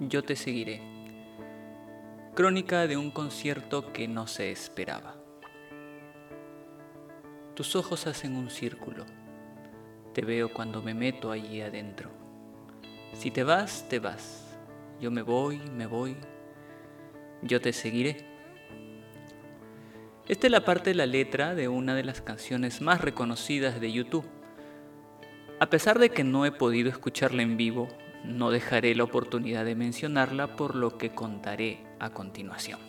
Yo 0.00 0.24
te 0.24 0.34
seguiré. 0.34 0.82
Crónica 2.34 2.88
de 2.88 2.96
un 2.96 3.12
concierto 3.12 3.92
que 3.92 4.08
no 4.08 4.26
se 4.26 4.50
esperaba. 4.50 5.14
Tus 7.54 7.76
ojos 7.76 8.08
hacen 8.08 8.34
un 8.34 8.50
círculo. 8.50 9.06
Te 10.12 10.22
veo 10.22 10.52
cuando 10.52 10.82
me 10.82 10.94
meto 10.94 11.30
allí 11.30 11.60
adentro. 11.60 12.10
Si 13.12 13.30
te 13.30 13.44
vas, 13.44 13.88
te 13.88 14.00
vas. 14.00 14.58
Yo 15.00 15.12
me 15.12 15.22
voy, 15.22 15.58
me 15.58 15.86
voy. 15.86 16.16
Yo 17.42 17.60
te 17.60 17.72
seguiré. 17.72 18.26
Esta 20.26 20.48
es 20.48 20.50
la 20.50 20.64
parte 20.64 20.90
de 20.90 20.96
la 20.96 21.06
letra 21.06 21.54
de 21.54 21.68
una 21.68 21.94
de 21.94 22.02
las 22.02 22.20
canciones 22.20 22.80
más 22.80 23.00
reconocidas 23.00 23.80
de 23.80 23.92
YouTube. 23.92 24.26
A 25.60 25.70
pesar 25.70 26.00
de 26.00 26.10
que 26.10 26.24
no 26.24 26.44
he 26.46 26.50
podido 26.50 26.90
escucharla 26.90 27.42
en 27.42 27.56
vivo, 27.56 27.88
no 28.24 28.50
dejaré 28.50 28.94
la 28.94 29.04
oportunidad 29.04 29.64
de 29.64 29.74
mencionarla 29.74 30.56
por 30.56 30.74
lo 30.74 30.96
que 30.96 31.10
contaré 31.10 31.84
a 31.98 32.10
continuación. 32.10 32.80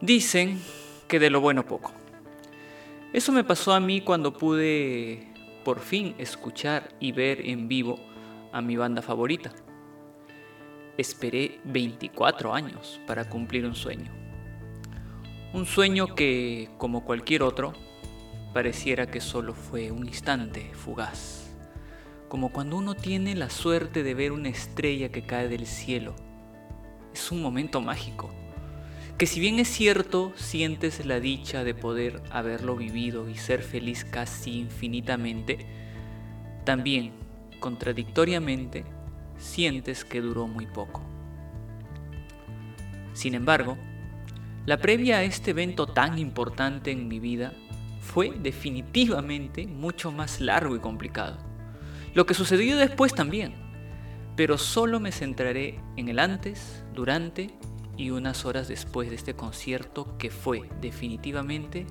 Dicen 0.00 0.60
que 1.08 1.18
de 1.18 1.30
lo 1.30 1.40
bueno 1.40 1.64
poco. 1.64 1.92
Eso 3.12 3.30
me 3.30 3.44
pasó 3.44 3.72
a 3.72 3.80
mí 3.80 4.00
cuando 4.00 4.32
pude 4.32 5.28
por 5.64 5.78
fin 5.78 6.14
escuchar 6.18 6.94
y 6.98 7.12
ver 7.12 7.46
en 7.48 7.68
vivo 7.68 7.98
a 8.52 8.60
mi 8.60 8.76
banda 8.76 9.02
favorita. 9.02 9.52
Esperé 10.98 11.60
24 11.64 12.52
años 12.52 13.00
para 13.06 13.28
cumplir 13.28 13.64
un 13.64 13.74
sueño. 13.74 14.12
Un 15.52 15.66
sueño 15.66 16.14
que, 16.16 16.68
como 16.76 17.04
cualquier 17.04 17.44
otro, 17.44 17.72
pareciera 18.52 19.06
que 19.06 19.20
solo 19.20 19.54
fue 19.54 19.92
un 19.92 20.06
instante 20.06 20.72
fugaz 20.74 21.43
como 22.34 22.48
cuando 22.48 22.78
uno 22.78 22.96
tiene 22.96 23.36
la 23.36 23.48
suerte 23.48 24.02
de 24.02 24.12
ver 24.12 24.32
una 24.32 24.48
estrella 24.48 25.08
que 25.08 25.22
cae 25.22 25.46
del 25.46 25.66
cielo. 25.66 26.16
Es 27.14 27.30
un 27.30 27.40
momento 27.40 27.80
mágico, 27.80 28.28
que 29.16 29.26
si 29.26 29.38
bien 29.38 29.60
es 29.60 29.68
cierto, 29.68 30.32
sientes 30.34 31.06
la 31.06 31.20
dicha 31.20 31.62
de 31.62 31.74
poder 31.74 32.20
haberlo 32.32 32.74
vivido 32.74 33.28
y 33.28 33.36
ser 33.36 33.62
feliz 33.62 34.04
casi 34.04 34.58
infinitamente, 34.58 35.64
también, 36.64 37.12
contradictoriamente, 37.60 38.84
sientes 39.38 40.04
que 40.04 40.20
duró 40.20 40.48
muy 40.48 40.66
poco. 40.66 41.02
Sin 43.12 43.34
embargo, 43.36 43.78
la 44.66 44.78
previa 44.78 45.18
a 45.18 45.22
este 45.22 45.52
evento 45.52 45.86
tan 45.86 46.18
importante 46.18 46.90
en 46.90 47.06
mi 47.06 47.20
vida 47.20 47.52
fue 48.00 48.32
definitivamente 48.32 49.68
mucho 49.68 50.10
más 50.10 50.40
largo 50.40 50.74
y 50.74 50.80
complicado. 50.80 51.53
Lo 52.14 52.26
que 52.26 52.34
sucedió 52.34 52.76
después 52.76 53.14
también, 53.14 53.54
pero 54.36 54.56
solo 54.56 55.00
me 55.00 55.12
centraré 55.12 55.80
en 55.96 56.08
el 56.08 56.18
antes, 56.18 56.84
durante 56.94 57.50
y 57.96 58.10
unas 58.10 58.44
horas 58.44 58.68
después 58.68 59.10
de 59.10 59.16
este 59.16 59.34
concierto 59.34 60.16
que 60.16 60.30
fue 60.30 60.68
definitivamente 60.80 61.86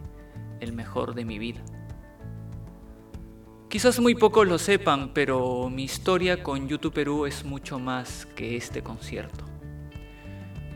el 0.59 0.73
mejor 0.73 1.13
de 1.13 1.25
mi 1.25 1.39
vida. 1.39 1.61
Quizás 3.69 3.99
muy 3.99 4.15
pocos 4.15 4.47
lo 4.47 4.59
sepan, 4.59 5.13
pero 5.13 5.69
mi 5.69 5.83
historia 5.83 6.43
con 6.43 6.67
YouTube 6.67 6.93
Perú 6.93 7.25
es 7.25 7.43
mucho 7.43 7.79
más 7.79 8.25
que 8.35 8.55
este 8.55 8.83
concierto. 8.83 9.45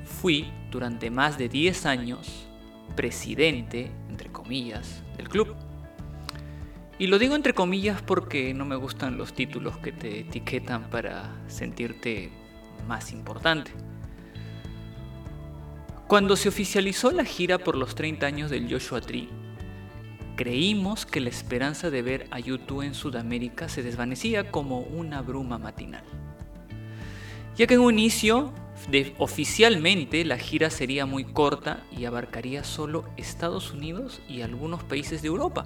Fui 0.04 0.52
durante 0.72 1.12
más 1.12 1.38
de 1.38 1.48
10 1.48 1.86
años 1.86 2.48
presidente, 2.96 3.92
entre 4.10 4.32
comillas, 4.32 5.04
del 5.16 5.30
club. 5.30 5.56
Y 7.00 7.08
lo 7.08 7.20
digo 7.20 7.36
entre 7.36 7.54
comillas 7.54 8.02
porque 8.02 8.56
no 8.56 8.66
me 8.66 8.76
gustan 8.76 9.18
los 9.18 9.34
títulos 9.34 9.78
que 9.78 9.92
te 9.92 10.22
etiquetan 10.22 10.90
para 10.90 11.36
sentirte 11.48 12.32
más 12.88 13.12
importante. 13.12 13.72
Cuando 16.08 16.36
se 16.36 16.50
oficializó 16.50 17.12
la 17.12 17.24
gira 17.24 17.60
por 17.60 17.76
los 17.76 17.94
30 17.94 18.26
años 18.26 18.50
del 18.50 18.72
Joshua 18.72 19.02
Tree, 19.02 19.30
creímos 20.36 21.06
que 21.06 21.20
la 21.20 21.30
esperanza 21.30 21.92
de 21.92 22.02
ver 22.02 22.28
a 22.32 22.40
YouTube 22.40 22.82
en 22.82 22.96
Sudamérica 22.96 23.70
se 23.70 23.84
desvanecía 23.84 24.50
como 24.50 24.80
una 24.80 25.22
bruma 25.22 25.60
matinal. 25.60 26.04
Ya 27.58 27.68
que 27.68 27.76
en 27.76 27.82
un 27.82 27.94
inicio, 27.94 28.54
oficialmente, 29.20 30.26
la 30.26 30.38
gira 30.38 30.72
sería 30.72 31.06
muy 31.06 31.26
corta 31.26 31.86
y 31.92 32.06
abarcaría 32.06 32.64
solo 32.64 33.04
Estados 33.18 33.72
Unidos 33.72 34.22
y 34.28 34.42
algunos 34.42 34.84
países 34.84 35.22
de 35.22 35.28
Europa 35.28 35.66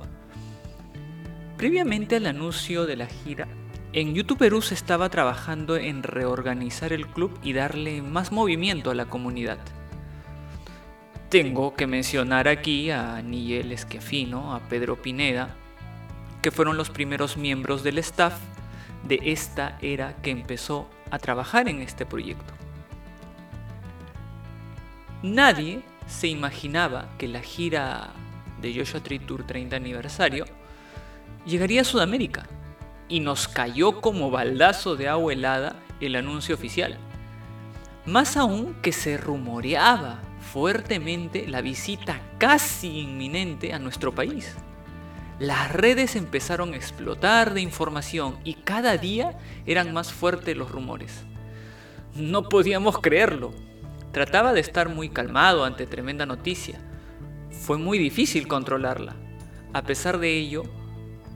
Previamente 1.62 2.16
al 2.16 2.26
anuncio 2.26 2.88
de 2.88 2.96
la 2.96 3.06
gira, 3.06 3.48
en 3.94 4.16
YouTube 4.16 4.40
Perú 4.40 4.64
se 4.64 4.74
estaba 4.74 5.10
trabajando 5.10 5.76
en 5.76 6.02
reorganizar 6.02 6.92
el 6.92 7.06
club 7.06 7.38
y 7.44 7.54
darle 7.54 8.02
más 8.02 8.32
movimiento 8.32 8.90
a 8.90 8.96
la 8.96 9.06
comunidad. 9.06 9.60
Tengo 11.30 11.76
que 11.76 11.86
mencionar 11.86 12.48
aquí 12.48 12.90
a 12.90 13.22
Nigel 13.22 13.72
Esquiafino, 13.72 14.56
a 14.56 14.60
Pedro 14.70 15.00
Pineda, 15.04 15.56
que 16.42 16.50
fueron 16.50 16.78
los 16.78 16.90
primeros 16.90 17.38
miembros 17.38 17.84
del 17.84 18.00
staff 18.00 18.40
de 19.08 19.20
esta 19.22 19.78
era 19.84 20.16
que 20.24 20.32
empezó 20.32 20.90
a 21.12 21.20
trabajar 21.20 21.70
en 21.70 21.84
este 21.84 22.08
proyecto. 22.08 22.56
Nadie 25.22 25.84
se 26.08 26.28
imaginaba 26.28 27.10
que 27.20 27.28
la 27.28 27.42
gira 27.42 28.14
de 28.64 28.74
Joshua 28.74 29.04
Tree 29.04 29.20
Tour 29.20 29.46
30 29.46 29.76
aniversario 29.76 30.46
llegaría 31.46 31.82
a 31.82 31.86
Sudamérica 31.86 32.48
y 33.08 33.20
nos 33.20 33.48
cayó 33.48 34.02
como 34.02 34.32
baldazo 34.32 34.96
de 34.96 35.08
agua 35.08 35.34
helada 35.34 35.76
el 36.00 36.16
anuncio 36.16 36.56
oficial. 36.56 36.98
Más 38.06 38.38
aún 38.38 38.76
que 38.82 38.92
se 38.92 39.18
rumoreaba 39.18 40.22
fuertemente 40.40 41.48
la 41.48 41.62
visita 41.62 42.20
casi 42.38 43.00
inminente 43.00 43.74
a 43.74 43.80
nuestro 43.80 44.14
país. 44.14 44.56
Las 45.40 45.72
redes 45.72 46.16
empezaron 46.16 46.74
a 46.74 46.78
explotar 46.78 47.54
de 47.54 47.62
información 47.62 48.38
y 48.44 48.56
cada 48.56 48.98
día 48.98 49.38
eran 49.66 49.94
más 49.94 50.12
fuertes 50.12 50.56
los 50.56 50.72
rumores. 50.72 51.24
No 52.16 52.50
podíamos 52.50 53.00
creerlo. 53.00 53.52
Trataba 54.12 54.54
de 54.54 54.60
estar 54.60 54.90
muy 54.90 55.10
calmado 55.10 55.64
ante 55.64 55.88
tremenda 55.88 56.26
noticia. 56.26 56.80
Fue 57.50 57.78
muy 57.78 57.98
difícil 57.98 58.48
controlarla. 58.48 59.16
A 59.74 59.84
pesar 59.84 60.20
de 60.20 60.38
ello, 60.38 60.64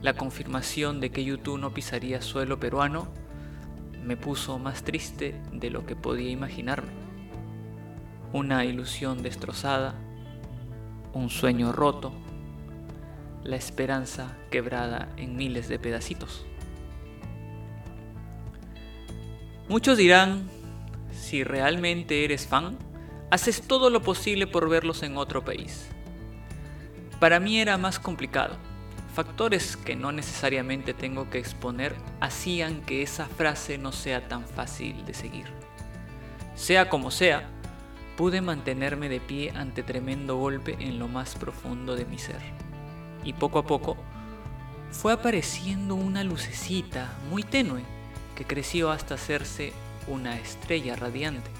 la 0.06 0.14
confirmación 0.14 1.00
de 1.00 1.10
que 1.10 1.24
YouTube 1.24 1.58
no 1.58 1.74
pisaría 1.74 2.22
suelo 2.22 2.60
peruano 2.60 3.08
me 4.04 4.16
puso 4.16 4.56
más 4.56 4.84
triste 4.84 5.34
de 5.50 5.68
lo 5.68 5.84
que 5.84 5.96
podía 5.96 6.30
imaginarme. 6.30 6.92
Una 8.32 8.64
ilusión 8.64 9.24
destrozada, 9.24 9.96
un 11.12 11.28
sueño 11.28 11.72
roto, 11.72 12.12
la 13.42 13.56
esperanza 13.56 14.36
quebrada 14.48 15.12
en 15.16 15.34
miles 15.34 15.68
de 15.68 15.80
pedacitos. 15.80 16.46
Muchos 19.68 19.98
dirán, 19.98 20.48
si 21.10 21.42
realmente 21.42 22.22
eres 22.22 22.46
fan, 22.46 22.78
haces 23.32 23.60
todo 23.66 23.90
lo 23.90 24.02
posible 24.02 24.46
por 24.46 24.68
verlos 24.68 25.02
en 25.02 25.16
otro 25.16 25.44
país. 25.44 25.88
Para 27.18 27.40
mí 27.40 27.58
era 27.58 27.76
más 27.76 27.98
complicado 27.98 28.56
factores 29.16 29.78
que 29.78 29.96
no 29.96 30.12
necesariamente 30.12 30.92
tengo 30.92 31.30
que 31.30 31.38
exponer 31.38 31.96
hacían 32.20 32.82
que 32.82 33.00
esa 33.00 33.24
frase 33.24 33.78
no 33.78 33.90
sea 33.90 34.28
tan 34.28 34.46
fácil 34.46 35.06
de 35.06 35.14
seguir. 35.14 35.46
Sea 36.54 36.90
como 36.90 37.10
sea, 37.10 37.48
pude 38.18 38.42
mantenerme 38.42 39.08
de 39.08 39.20
pie 39.20 39.52
ante 39.56 39.82
tremendo 39.82 40.36
golpe 40.36 40.76
en 40.80 40.98
lo 40.98 41.08
más 41.08 41.34
profundo 41.34 41.96
de 41.96 42.04
mi 42.04 42.18
ser. 42.18 42.42
Y 43.24 43.32
poco 43.32 43.58
a 43.58 43.66
poco 43.66 43.96
fue 44.90 45.14
apareciendo 45.14 45.94
una 45.94 46.22
lucecita 46.22 47.10
muy 47.30 47.42
tenue 47.42 47.84
que 48.34 48.44
creció 48.44 48.90
hasta 48.90 49.14
hacerse 49.14 49.72
una 50.08 50.36
estrella 50.36 50.94
radiante. 50.94 51.50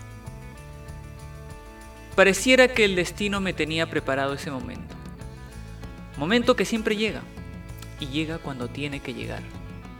Pareciera 2.15 2.69
que 2.69 2.85
el 2.85 2.97
destino 2.97 3.41
me 3.41 3.55
tenía 3.55 3.89
preparado 3.89 4.35
ese 4.35 4.51
momento. 4.51 4.95
Momento 6.19 6.55
que 6.55 6.67
siempre 6.67 6.97
llega, 6.97 7.23
y 8.01 8.07
llega 8.07 8.39
cuando 8.39 8.69
tiene 8.69 9.01
que 9.01 9.15
llegar, 9.15 9.43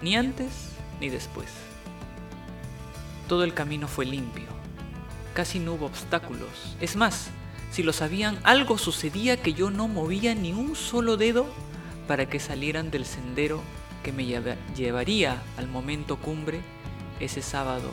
ni 0.03 0.17
antes 0.17 0.73
ni 1.01 1.09
después. 1.09 1.49
Todo 3.29 3.45
el 3.45 3.55
camino 3.55 3.89
fue 3.89 4.07
limpio, 4.07 4.47
casi 5.35 5.59
no 5.59 5.75
hubo 5.75 5.87
obstáculos. 5.87 6.77
Es 6.81 6.97
más, 6.97 7.29
si 7.71 7.83
lo 7.83 7.93
sabían, 7.93 8.39
algo 8.45 8.79
sucedía 8.79 9.37
que 9.37 9.53
yo 9.53 9.71
no 9.71 9.89
movía 9.89 10.35
ni 10.35 10.53
un 10.53 10.77
solo 10.77 11.17
dedo 11.17 11.47
para 12.07 12.27
que 12.27 12.39
salieran 12.41 12.91
del 12.91 13.05
sendero 13.05 13.61
que 14.03 14.13
me 14.13 14.25
llevaría 14.25 15.43
al 15.57 15.67
momento 15.67 16.17
cumbre 16.17 16.61
ese 17.19 17.43
sábado 17.43 17.91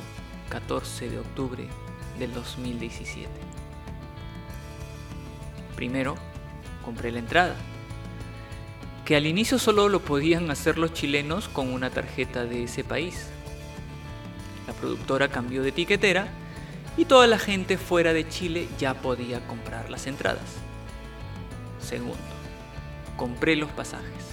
14 0.50 1.10
de 1.10 1.20
octubre 1.20 1.68
del 2.20 2.34
2017. 2.34 3.28
Primero, 5.76 6.16
compré 6.86 7.12
la 7.12 7.20
entrada 7.20 7.56
que 9.06 9.16
al 9.16 9.26
inicio 9.26 9.60
solo 9.60 9.90
lo 9.90 10.00
podían 10.00 10.50
hacer 10.50 10.78
los 10.78 10.94
chilenos 10.94 11.50
con 11.50 11.72
una 11.72 11.90
tarjeta 11.90 12.46
de 12.46 12.64
ese 12.64 12.84
país. 12.84 13.28
La 14.66 14.74
productora 14.74 15.28
cambió 15.28 15.62
de 15.62 15.70
etiquetera 15.70 16.28
y 16.96 17.06
toda 17.06 17.28
la 17.28 17.38
gente 17.38 17.78
fuera 17.78 18.14
de 18.14 18.28
Chile 18.30 18.68
ya 18.80 18.94
podía 18.94 19.46
comprar 19.48 19.90
las 19.90 20.08
entradas. 20.08 20.56
Segundo, 21.80 22.18
compré 23.18 23.56
los 23.56 23.70
pasajes. 23.72 24.24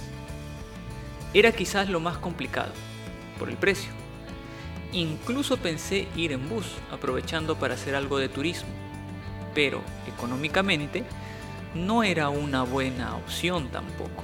Era 1.33 1.51
quizás 1.51 1.89
lo 1.89 1.99
más 1.99 2.17
complicado, 2.17 2.71
por 3.39 3.49
el 3.49 3.57
precio. 3.57 3.91
Incluso 4.93 5.57
pensé 5.57 6.07
ir 6.15 6.31
en 6.31 6.47
bus, 6.47 6.65
aprovechando 6.91 7.57
para 7.57 7.73
hacer 7.73 7.95
algo 7.95 8.17
de 8.19 8.29
turismo, 8.29 8.69
pero 9.53 9.81
económicamente 10.07 11.03
no 11.73 12.03
era 12.03 12.29
una 12.29 12.63
buena 12.63 13.15
opción 13.15 13.69
tampoco. 13.69 14.23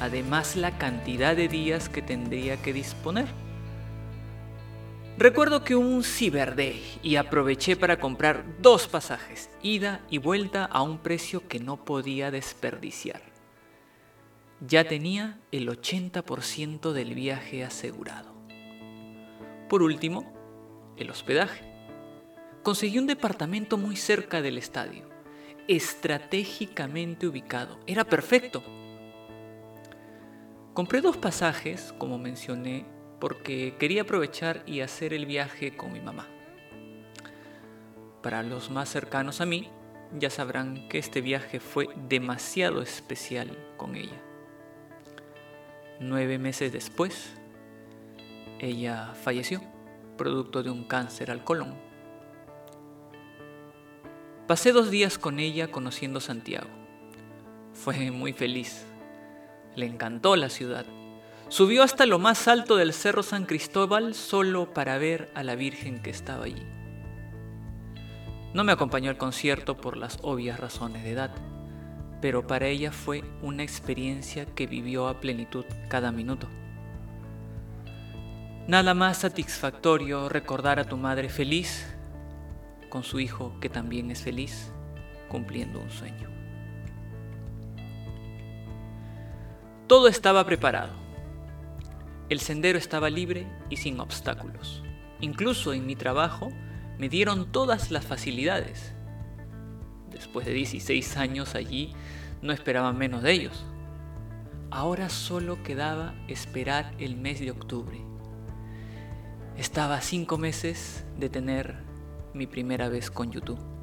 Además 0.00 0.56
la 0.56 0.76
cantidad 0.78 1.36
de 1.36 1.48
días 1.48 1.88
que 1.88 2.02
tendría 2.02 2.60
que 2.60 2.72
disponer. 2.72 3.26
Recuerdo 5.16 5.62
que 5.62 5.76
un 5.76 6.02
Cyber 6.02 6.56
Day 6.56 6.82
y 7.02 7.16
aproveché 7.16 7.76
para 7.76 8.00
comprar 8.00 8.44
dos 8.60 8.88
pasajes, 8.88 9.48
ida 9.62 10.00
y 10.10 10.18
vuelta 10.18 10.64
a 10.64 10.82
un 10.82 10.98
precio 10.98 11.46
que 11.46 11.60
no 11.60 11.84
podía 11.84 12.32
desperdiciar. 12.32 13.22
Ya 14.60 14.88
tenía 14.88 15.38
el 15.52 15.68
80% 15.68 16.92
del 16.92 17.14
viaje 17.14 17.64
asegurado. 17.64 18.34
Por 19.68 19.82
último, 19.82 20.32
el 20.96 21.10
hospedaje. 21.10 21.64
Conseguí 22.64 22.98
un 22.98 23.06
departamento 23.06 23.76
muy 23.76 23.94
cerca 23.94 24.42
del 24.42 24.58
estadio, 24.58 25.08
estratégicamente 25.68 27.28
ubicado. 27.28 27.78
Era 27.86 28.04
perfecto. 28.04 28.64
Compré 30.74 31.00
dos 31.00 31.16
pasajes, 31.16 31.94
como 31.98 32.18
mencioné, 32.18 32.84
porque 33.20 33.76
quería 33.78 34.02
aprovechar 34.02 34.64
y 34.66 34.80
hacer 34.80 35.14
el 35.14 35.24
viaje 35.24 35.76
con 35.76 35.92
mi 35.92 36.00
mamá. 36.00 36.26
Para 38.24 38.42
los 38.42 38.70
más 38.72 38.88
cercanos 38.88 39.40
a 39.40 39.46
mí, 39.46 39.70
ya 40.18 40.30
sabrán 40.30 40.88
que 40.88 40.98
este 40.98 41.20
viaje 41.20 41.60
fue 41.60 41.88
demasiado 42.08 42.82
especial 42.82 43.56
con 43.76 43.94
ella. 43.94 44.20
Nueve 46.00 46.38
meses 46.38 46.72
después, 46.72 47.36
ella 48.58 49.14
falleció, 49.14 49.62
producto 50.18 50.64
de 50.64 50.70
un 50.70 50.82
cáncer 50.82 51.30
al 51.30 51.44
colon. 51.44 51.76
Pasé 54.48 54.72
dos 54.72 54.90
días 54.90 55.18
con 55.18 55.38
ella 55.38 55.70
conociendo 55.70 56.18
Santiago. 56.18 56.68
Fue 57.72 58.10
muy 58.10 58.32
feliz. 58.32 58.84
Le 59.76 59.86
encantó 59.86 60.36
la 60.36 60.48
ciudad 60.48 60.86
Subió 61.48 61.82
hasta 61.82 62.06
lo 62.06 62.18
más 62.18 62.48
alto 62.48 62.76
del 62.76 62.92
Cerro 62.92 63.22
San 63.22 63.44
Cristóbal 63.44 64.14
solo 64.14 64.72
para 64.72 64.98
ver 64.98 65.30
a 65.34 65.42
la 65.42 65.54
Virgen 65.54 66.02
que 66.02 66.10
estaba 66.10 66.46
allí. 66.46 66.66
No 68.54 68.64
me 68.64 68.72
acompañó 68.72 69.10
al 69.10 69.18
concierto 69.18 69.76
por 69.76 69.96
las 69.96 70.18
obvias 70.22 70.58
razones 70.58 71.04
de 71.04 71.12
edad, 71.12 71.30
pero 72.20 72.46
para 72.46 72.66
ella 72.66 72.92
fue 72.92 73.22
una 73.42 73.62
experiencia 73.62 74.46
que 74.46 74.66
vivió 74.66 75.06
a 75.06 75.20
plenitud 75.20 75.64
cada 75.88 76.12
minuto. 76.12 76.48
Nada 78.66 78.94
más 78.94 79.18
satisfactorio 79.18 80.28
recordar 80.30 80.80
a 80.80 80.88
tu 80.88 80.96
madre 80.96 81.28
feliz 81.28 81.86
con 82.88 83.04
su 83.04 83.20
hijo 83.20 83.54
que 83.60 83.68
también 83.68 84.10
es 84.10 84.22
feliz 84.22 84.72
cumpliendo 85.28 85.78
un 85.78 85.90
sueño. 85.90 86.33
Todo 89.86 90.08
estaba 90.08 90.46
preparado. 90.46 90.94
El 92.30 92.40
sendero 92.40 92.78
estaba 92.78 93.10
libre 93.10 93.46
y 93.68 93.76
sin 93.76 94.00
obstáculos. 94.00 94.82
Incluso 95.20 95.74
en 95.74 95.84
mi 95.84 95.94
trabajo 95.94 96.50
me 96.98 97.10
dieron 97.10 97.52
todas 97.52 97.90
las 97.90 98.06
facilidades. 98.06 98.94
Después 100.10 100.46
de 100.46 100.54
16 100.54 101.18
años 101.18 101.54
allí, 101.54 101.92
no 102.40 102.54
esperaba 102.54 102.94
menos 102.94 103.22
de 103.22 103.32
ellos. 103.32 103.66
Ahora 104.70 105.10
solo 105.10 105.62
quedaba 105.62 106.14
esperar 106.28 106.94
el 106.98 107.16
mes 107.16 107.40
de 107.40 107.50
octubre. 107.50 108.00
Estaba 109.58 110.00
cinco 110.00 110.38
meses 110.38 111.04
de 111.18 111.28
tener 111.28 111.76
mi 112.32 112.46
primera 112.46 112.88
vez 112.88 113.10
con 113.10 113.30
YouTube. 113.30 113.73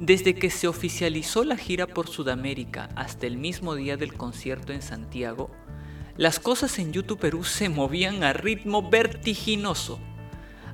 Desde 0.00 0.34
que 0.34 0.50
se 0.50 0.66
oficializó 0.66 1.44
la 1.44 1.56
gira 1.56 1.86
por 1.86 2.08
Sudamérica 2.08 2.88
hasta 2.96 3.28
el 3.28 3.36
mismo 3.36 3.76
día 3.76 3.96
del 3.96 4.14
concierto 4.14 4.72
en 4.72 4.82
Santiago, 4.82 5.50
las 6.16 6.40
cosas 6.40 6.80
en 6.80 6.92
YouTube 6.92 7.20
Perú 7.20 7.44
se 7.44 7.68
movían 7.68 8.24
a 8.24 8.32
ritmo 8.32 8.90
vertiginoso. 8.90 10.00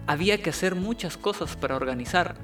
Había 0.07 0.43
que 0.43 0.51
hacer 0.51 0.75
muchas 0.75 1.19
cosas 1.19 1.55
para 1.55 1.77
organizar, 1.77 2.39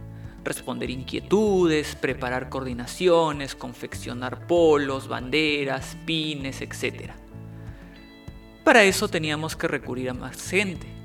responder 0.45 0.91
inquietudes, 0.91 1.95
preparar 1.97 2.51
coordinaciones, 2.51 3.55
confeccionar 3.55 4.47
polos, 4.47 5.09
banderas, 5.09 5.97
pines, 6.05 6.61
etc. 6.61 7.13
Para 8.65 8.85
eso 8.85 9.09
teníamos 9.09 9.57
que 9.57 9.69
recurrir 9.69 10.11
a 10.11 10.15
más 10.15 10.51
gente. 10.51 10.96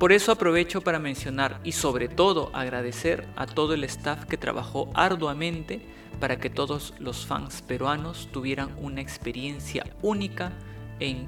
Por 0.00 0.12
eso 0.12 0.32
aprovecho 0.32 0.80
para 0.80 0.98
mencionar 0.98 1.60
y 1.62 1.72
sobre 1.72 2.08
todo 2.08 2.48
agradecer 2.54 3.28
a 3.36 3.44
todo 3.44 3.74
el 3.74 3.84
staff 3.84 4.24
que 4.24 4.38
trabajó 4.38 4.90
arduamente 4.94 5.82
para 6.18 6.38
que 6.38 6.48
todos 6.48 6.94
los 6.98 7.26
fans 7.26 7.60
peruanos 7.60 8.30
tuvieran 8.32 8.74
una 8.78 9.02
experiencia 9.02 9.84
única 10.00 10.54
e, 11.00 11.26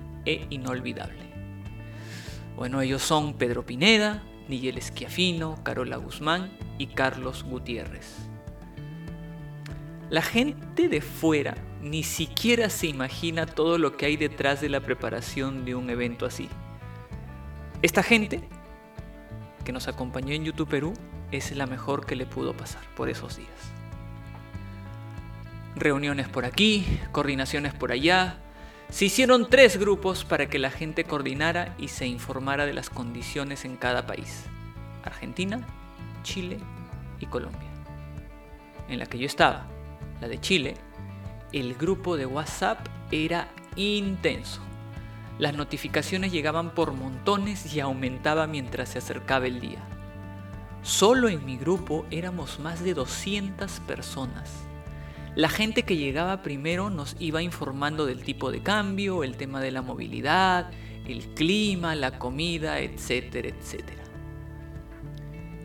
inolvidable. 0.48 1.20
Bueno, 2.56 2.80
ellos 2.80 3.02
son 3.02 3.34
Pedro 3.34 3.66
Pineda, 3.66 4.22
Miguel 4.48 4.78
Esquiafino, 4.78 5.62
Carola 5.62 5.98
Guzmán 5.98 6.56
y 6.78 6.86
Carlos 6.86 7.44
Gutiérrez. 7.44 8.16
La 10.08 10.22
gente 10.22 10.88
de 10.88 11.02
fuera 11.02 11.58
ni 11.82 12.04
siquiera 12.04 12.70
se 12.70 12.86
imagina 12.86 13.44
todo 13.44 13.76
lo 13.76 13.98
que 13.98 14.06
hay 14.06 14.16
detrás 14.16 14.62
de 14.62 14.70
la 14.70 14.80
preparación 14.80 15.66
de 15.66 15.74
un 15.74 15.90
evento 15.90 16.24
así. 16.24 16.48
Esta 17.82 18.02
gente 18.02 18.48
que 19.64 19.72
nos 19.72 19.88
acompañó 19.88 20.34
en 20.34 20.44
YouTube 20.44 20.68
Perú 20.68 20.94
es 21.30 21.54
la 21.56 21.66
mejor 21.66 22.06
que 22.06 22.16
le 22.16 22.26
pudo 22.26 22.56
pasar 22.56 22.82
por 22.94 23.08
esos 23.08 23.36
días 23.36 23.72
reuniones 25.76 26.28
por 26.28 26.44
aquí, 26.44 27.00
coordinaciones 27.12 27.74
por 27.74 27.92
allá. 27.92 28.38
Se 28.90 29.06
hicieron 29.06 29.48
tres 29.48 29.78
grupos 29.78 30.24
para 30.24 30.48
que 30.48 30.58
la 30.58 30.70
gente 30.70 31.04
coordinara 31.04 31.74
y 31.78 31.88
se 31.88 32.06
informara 32.06 32.66
de 32.66 32.74
las 32.74 32.90
condiciones 32.90 33.64
en 33.64 33.76
cada 33.76 34.06
país. 34.06 34.44
Argentina, 35.02 35.66
Chile 36.22 36.58
y 37.20 37.26
Colombia. 37.26 37.68
En 38.88 38.98
la 38.98 39.06
que 39.06 39.18
yo 39.18 39.26
estaba, 39.26 39.66
la 40.20 40.28
de 40.28 40.40
Chile, 40.40 40.74
el 41.52 41.74
grupo 41.74 42.16
de 42.16 42.26
WhatsApp 42.26 42.86
era 43.10 43.48
intenso. 43.76 44.60
Las 45.42 45.56
notificaciones 45.56 46.30
llegaban 46.30 46.70
por 46.70 46.92
montones 46.92 47.74
y 47.74 47.80
aumentaba 47.80 48.46
mientras 48.46 48.90
se 48.90 48.98
acercaba 48.98 49.48
el 49.48 49.58
día. 49.58 49.80
Solo 50.82 51.28
en 51.28 51.44
mi 51.44 51.56
grupo 51.56 52.06
éramos 52.12 52.60
más 52.60 52.84
de 52.84 52.94
200 52.94 53.80
personas 53.80 54.48
la 55.34 55.48
gente 55.48 55.84
que 55.84 55.96
llegaba 55.96 56.42
primero 56.42 56.90
nos 56.90 57.16
iba 57.18 57.42
informando 57.42 58.04
del 58.04 58.22
tipo 58.22 58.50
de 58.50 58.62
cambio, 58.62 59.24
el 59.24 59.36
tema 59.36 59.62
de 59.62 59.70
la 59.70 59.80
movilidad, 59.80 60.70
el 61.06 61.24
clima, 61.34 61.94
la 61.94 62.18
comida, 62.18 62.80
etcétera, 62.80 63.48
etcétera. 63.48 64.02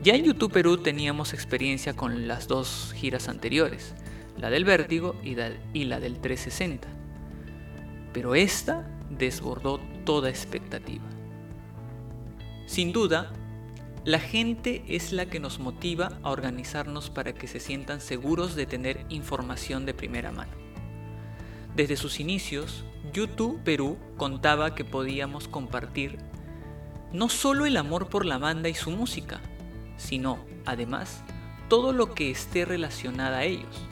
Ya 0.02 0.14
en 0.14 0.24
YouTube 0.24 0.52
Perú 0.52 0.78
teníamos 0.78 1.34
experiencia 1.34 1.94
con 1.94 2.26
las 2.26 2.48
dos 2.48 2.94
giras 2.96 3.28
anteriores, 3.28 3.94
la 4.38 4.48
del 4.48 4.64
Vértigo 4.64 5.16
y 5.22 5.34
la, 5.34 6.00
del 6.00 6.18
360. 6.18 6.88
Pero 8.14 8.34
esta 8.34 8.88
desbordó 9.10 9.80
toda 10.04 10.30
expectativa. 10.30 11.04
Sin 12.66 12.92
duda, 12.92 13.32
la 14.04 14.20
gente 14.20 14.84
es 14.88 15.12
la 15.12 15.26
que 15.26 15.40
nos 15.40 15.58
motiva 15.58 16.18
a 16.22 16.30
organizarnos 16.30 17.10
para 17.10 17.34
que 17.34 17.46
se 17.46 17.60
sientan 17.60 18.00
seguros 18.00 18.54
de 18.54 18.66
tener 18.66 19.04
información 19.08 19.86
de 19.86 19.94
primera 19.94 20.32
mano. 20.32 20.52
Desde 21.74 21.96
sus 21.96 22.20
inicios, 22.20 22.84
YouTube 23.12 23.60
Perú 23.64 23.98
contaba 24.16 24.74
que 24.74 24.84
podíamos 24.84 25.48
compartir 25.48 26.18
no 27.12 27.28
solo 27.28 27.66
el 27.66 27.76
amor 27.76 28.08
por 28.08 28.24
la 28.24 28.38
banda 28.38 28.68
y 28.68 28.74
su 28.74 28.90
música, 28.90 29.40
sino, 29.96 30.38
además, 30.66 31.22
todo 31.68 31.92
lo 31.92 32.14
que 32.14 32.30
esté 32.30 32.64
relacionado 32.64 33.36
a 33.36 33.44
ellos. 33.44 33.86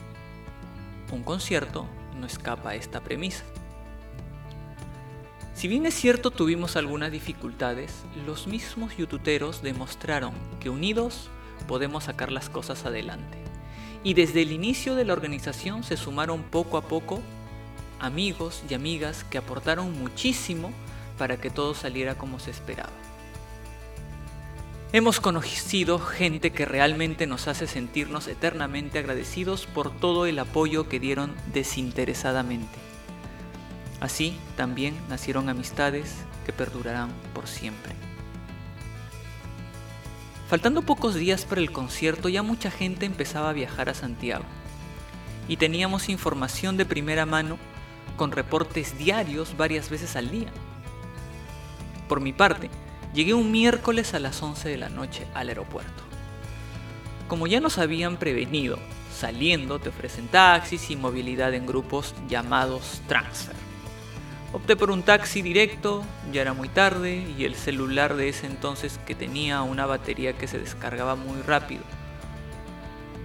Un 1.11 1.23
concierto 1.23 1.85
no 2.19 2.25
escapa 2.25 2.71
a 2.71 2.75
esta 2.75 3.03
premisa. 3.03 3.43
Si 5.57 5.67
bien 5.67 5.87
es 5.87 5.95
cierto 5.95 6.29
tuvimos 6.29 6.75
algunas 6.75 7.11
dificultades, 7.11 8.03
los 8.27 8.45
mismos 8.45 8.95
youtuberos 8.95 9.63
demostraron 9.63 10.33
que 10.59 10.69
unidos 10.69 11.31
podemos 11.67 12.03
sacar 12.03 12.31
las 12.31 12.47
cosas 12.47 12.85
adelante. 12.85 13.39
Y 14.03 14.13
desde 14.13 14.43
el 14.43 14.51
inicio 14.51 14.93
de 14.93 15.03
la 15.03 15.13
organización 15.13 15.83
se 15.83 15.97
sumaron 15.97 16.43
poco 16.43 16.77
a 16.77 16.83
poco 16.83 17.23
amigos 17.99 18.61
y 18.69 18.75
amigas 18.75 19.23
que 19.23 19.39
aportaron 19.39 19.99
muchísimo 19.99 20.71
para 21.17 21.37
que 21.37 21.49
todo 21.49 21.73
saliera 21.73 22.19
como 22.19 22.39
se 22.39 22.51
esperaba. 22.51 22.93
Hemos 24.93 25.19
conocido 25.19 25.97
gente 25.97 26.51
que 26.51 26.65
realmente 26.65 27.25
nos 27.25 27.47
hace 27.47 27.65
sentirnos 27.65 28.27
eternamente 28.27 28.99
agradecidos 28.99 29.65
por 29.65 29.89
todo 29.89 30.27
el 30.27 30.37
apoyo 30.37 30.87
que 30.87 30.99
dieron 30.99 31.33
desinteresadamente. 31.51 32.86
Así 33.99 34.37
también 34.55 34.95
nacieron 35.09 35.49
amistades 35.49 36.13
que 36.45 36.53
perdurarán 36.53 37.11
por 37.33 37.47
siempre. 37.47 37.93
Faltando 40.49 40.81
pocos 40.81 41.15
días 41.15 41.45
para 41.45 41.59
el 41.59 41.71
concierto 41.71 42.29
ya 42.29 42.41
mucha 42.41 42.71
gente 42.71 43.05
empezaba 43.05 43.49
a 43.49 43.53
viajar 43.53 43.89
a 43.89 43.93
Santiago 43.93 44.45
y 45.47 45.57
teníamos 45.57 46.09
información 46.09 46.77
de 46.77 46.85
primera 46.85 47.25
mano 47.25 47.57
con 48.15 48.31
reportes 48.31 48.97
diarios 48.97 49.57
varias 49.57 49.89
veces 49.89 50.15
al 50.15 50.31
día. 50.31 50.49
Por 52.07 52.21
mi 52.21 52.31
parte, 52.31 52.69
llegué 53.13 53.33
un 53.33 53.51
miércoles 53.51 54.13
a 54.13 54.19
las 54.19 54.41
11 54.41 54.69
de 54.69 54.77
la 54.77 54.89
noche 54.89 55.27
al 55.33 55.49
aeropuerto. 55.49 56.03
Como 57.27 57.47
ya 57.47 57.59
nos 57.59 57.77
habían 57.77 58.15
prevenido, 58.15 58.79
saliendo 59.13 59.79
te 59.79 59.89
ofrecen 59.89 60.27
taxis 60.29 60.89
y 60.91 60.95
movilidad 60.95 61.53
en 61.53 61.65
grupos 61.65 62.15
llamados 62.29 63.01
transfer. 63.07 63.66
Opté 64.53 64.77
por 64.77 64.91
un 64.91 65.03
taxi 65.03 65.41
directo, 65.41 66.05
ya 66.31 66.41
era 66.41 66.53
muy 66.53 66.69
tarde 66.69 67.27
y 67.37 67.43
el 67.43 67.55
celular 67.55 68.15
de 68.15 68.29
ese 68.29 68.47
entonces 68.47 68.97
que 69.05 69.13
tenía 69.13 69.61
una 69.61 69.85
batería 69.85 70.37
que 70.37 70.47
se 70.47 70.57
descargaba 70.57 71.15
muy 71.15 71.41
rápido. 71.41 71.83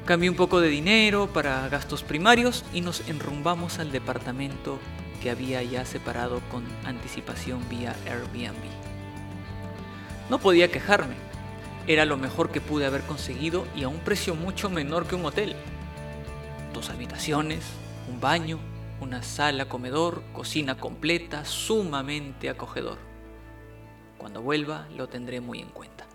Cambié 0.05 0.29
un 0.29 0.37
poco 0.37 0.61
de 0.61 0.69
dinero 0.69 1.29
para 1.33 1.69
gastos 1.69 2.03
primarios 2.03 2.65
y 2.75 2.81
nos 2.81 3.09
enrumbamos 3.09 3.79
al 3.79 3.93
departamento 3.93 4.81
que 5.23 5.31
había 5.31 5.63
ya 5.63 5.85
separado 5.85 6.41
con 6.51 6.65
anticipación 6.85 7.69
vía 7.69 7.95
Airbnb. 8.05 8.59
No 10.29 10.41
podía 10.41 10.73
quejarme, 10.73 11.15
era 11.87 12.05
lo 12.05 12.17
mejor 12.17 12.51
que 12.51 12.61
pude 12.61 12.85
haber 12.85 13.03
conseguido 13.03 13.65
y 13.77 13.85
a 13.85 13.89
un 13.89 14.01
precio 14.01 14.35
mucho 14.35 14.71
menor 14.71 15.07
que 15.07 15.15
un 15.15 15.25
hotel. 15.25 15.55
Dos 16.75 16.91
habitaciones, 16.91 17.63
un 18.13 18.21
baño, 18.21 18.59
una 19.03 19.23
sala 19.25 19.69
comedor, 19.69 20.23
cocina 20.33 20.77
completa, 20.77 21.45
sumamente 21.45 22.49
acogedor. 22.49 22.99
Cuando 24.17 24.43
vuelva 24.43 24.89
lo 24.97 25.09
tendré 25.09 25.41
muy 25.41 25.59
en 25.59 25.71
cuenta. 25.71 26.07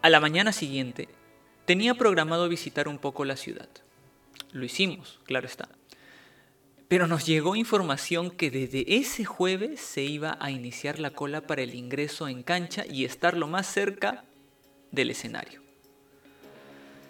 A 0.00 0.08
la 0.10 0.20
mañana 0.20 0.52
siguiente 0.52 1.08
tenía 1.64 1.94
programado 1.94 2.48
visitar 2.48 2.86
un 2.86 2.98
poco 2.98 3.24
la 3.24 3.36
ciudad. 3.36 3.68
Lo 4.52 4.64
hicimos, 4.64 5.18
claro 5.24 5.46
está. 5.46 5.68
Pero 6.86 7.08
nos 7.08 7.26
llegó 7.26 7.56
información 7.56 8.30
que 8.30 8.50
desde 8.52 8.96
ese 8.96 9.24
jueves 9.24 9.80
se 9.80 10.02
iba 10.02 10.38
a 10.40 10.52
iniciar 10.52 11.00
la 11.00 11.10
cola 11.10 11.48
para 11.48 11.62
el 11.62 11.74
ingreso 11.74 12.28
en 12.28 12.44
cancha 12.44 12.84
y 12.86 13.04
estar 13.04 13.36
lo 13.36 13.48
más 13.48 13.66
cerca 13.66 14.24
del 14.92 15.10
escenario. 15.10 15.62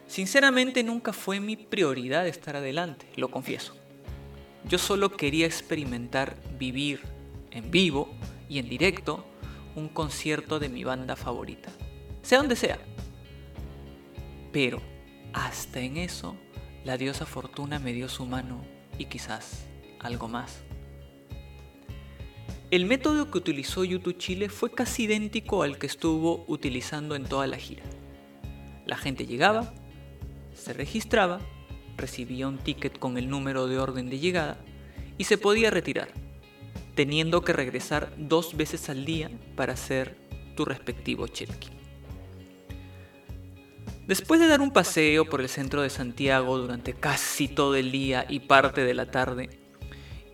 Sinceramente 0.07 0.83
nunca 0.83 1.13
fue 1.13 1.41
mi 1.41 1.57
prioridad 1.57 2.27
estar 2.27 2.57
adelante, 2.57 3.07
lo 3.17 3.31
confieso. 3.31 3.77
Yo 4.69 4.79
solo 4.79 5.11
quería 5.11 5.47
experimentar 5.47 6.37
vivir 6.59 7.01
en 7.51 7.71
vivo 7.71 8.15
y 8.49 8.59
en 8.59 8.69
directo 8.69 9.25
un 9.75 9.89
concierto 9.89 10.59
de 10.59 10.69
mi 10.69 10.85
banda 10.85 11.17
favorita, 11.17 11.71
sea 12.23 12.39
donde 12.39 12.57
sea. 12.57 12.79
Pero 14.53 14.81
hasta 15.33 15.81
en 15.81 15.97
eso, 15.97 16.37
la 16.85 16.97
diosa 16.97 17.27
Fortuna 17.27 17.79
me 17.79 17.93
dio 17.93 18.09
su 18.09 18.27
mano 18.27 18.65
y 18.99 19.07
quizás 19.07 19.67
algo 20.01 20.29
más. 20.29 20.63
El 22.71 22.87
método 22.87 23.31
que 23.31 23.39
utilizó 23.39 23.83
YouTube 23.83 24.17
Chile 24.19 24.49
fue 24.49 24.71
casi 24.73 25.05
idéntico 25.05 25.63
al 25.65 25.79
que 25.79 25.87
estuvo 25.87 26.45
utilizando 26.47 27.17
en 27.17 27.25
toda 27.25 27.49
la 27.49 27.57
gira. 27.57 27.83
La 28.87 28.97
gente 28.97 29.27
llegaba, 29.27 29.75
se 30.55 30.73
registraba 30.73 31.41
recibía 32.01 32.49
un 32.49 32.59
ticket 32.59 32.99
con 32.99 33.19
el 33.19 33.29
número 33.29 33.67
de 33.67 33.79
orden 33.79 34.11
de 34.11 34.19
llegada 34.19 34.59
y 35.19 35.25
se 35.25 35.39
podía 35.39 35.71
retirar, 35.71 36.09
teniendo 36.95 37.43
que 37.43 37.53
regresar 37.53 38.13
dos 38.17 38.57
veces 38.57 38.89
al 38.89 39.05
día 39.05 39.31
para 39.55 39.75
hacer 39.75 40.17
tu 40.57 40.65
respectivo 40.65 41.27
check-in. 41.29 41.81
Después 44.07 44.41
de 44.41 44.49
dar 44.49 44.61
un 44.61 44.73
paseo 44.73 45.25
por 45.25 45.41
el 45.41 45.49
centro 45.49 45.83
de 45.83 45.91
Santiago 45.91 46.59
durante 46.59 46.95
casi 46.95 47.47
todo 47.47 47.77
el 47.77 47.93
día 47.93 48.27
y 48.29 48.41
parte 48.41 48.83
de 48.83 48.95
la 48.95 49.11
tarde, 49.11 49.51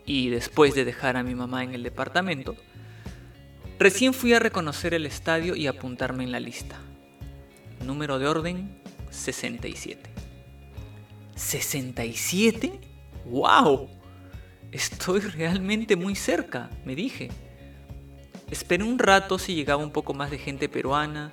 y 0.06 0.30
después 0.30 0.74
de 0.74 0.84
dejar 0.84 1.16
a 1.16 1.22
mi 1.22 1.34
mamá 1.34 1.62
en 1.62 1.74
el 1.74 1.82
departamento, 1.82 2.56
recién 3.78 4.14
fui 4.14 4.32
a 4.32 4.38
reconocer 4.38 4.94
el 4.94 5.04
estadio 5.04 5.56
y 5.56 5.66
apuntarme 5.66 6.24
en 6.24 6.32
la 6.32 6.40
lista. 6.40 6.80
Número 7.84 8.18
de 8.18 8.28
orden 8.28 8.80
67. 9.10 10.15
¿67? 11.36 12.80
¡Wow! 13.26 13.88
Estoy 14.72 15.20
realmente 15.20 15.94
muy 15.94 16.14
cerca, 16.14 16.70
me 16.84 16.94
dije. 16.94 17.30
Esperé 18.50 18.84
un 18.84 18.98
rato 18.98 19.38
si 19.38 19.54
llegaba 19.54 19.82
un 19.82 19.90
poco 19.90 20.14
más 20.14 20.30
de 20.30 20.38
gente 20.38 20.68
peruana, 20.68 21.32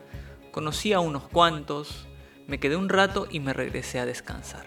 conocí 0.51 0.93
a 0.93 0.99
unos 0.99 1.23
cuantos, 1.29 2.07
me 2.47 2.59
quedé 2.59 2.75
un 2.75 2.89
rato 2.89 3.27
y 3.31 3.39
me 3.39 3.53
regresé 3.53 3.99
a 3.99 4.05
descansar. 4.05 4.65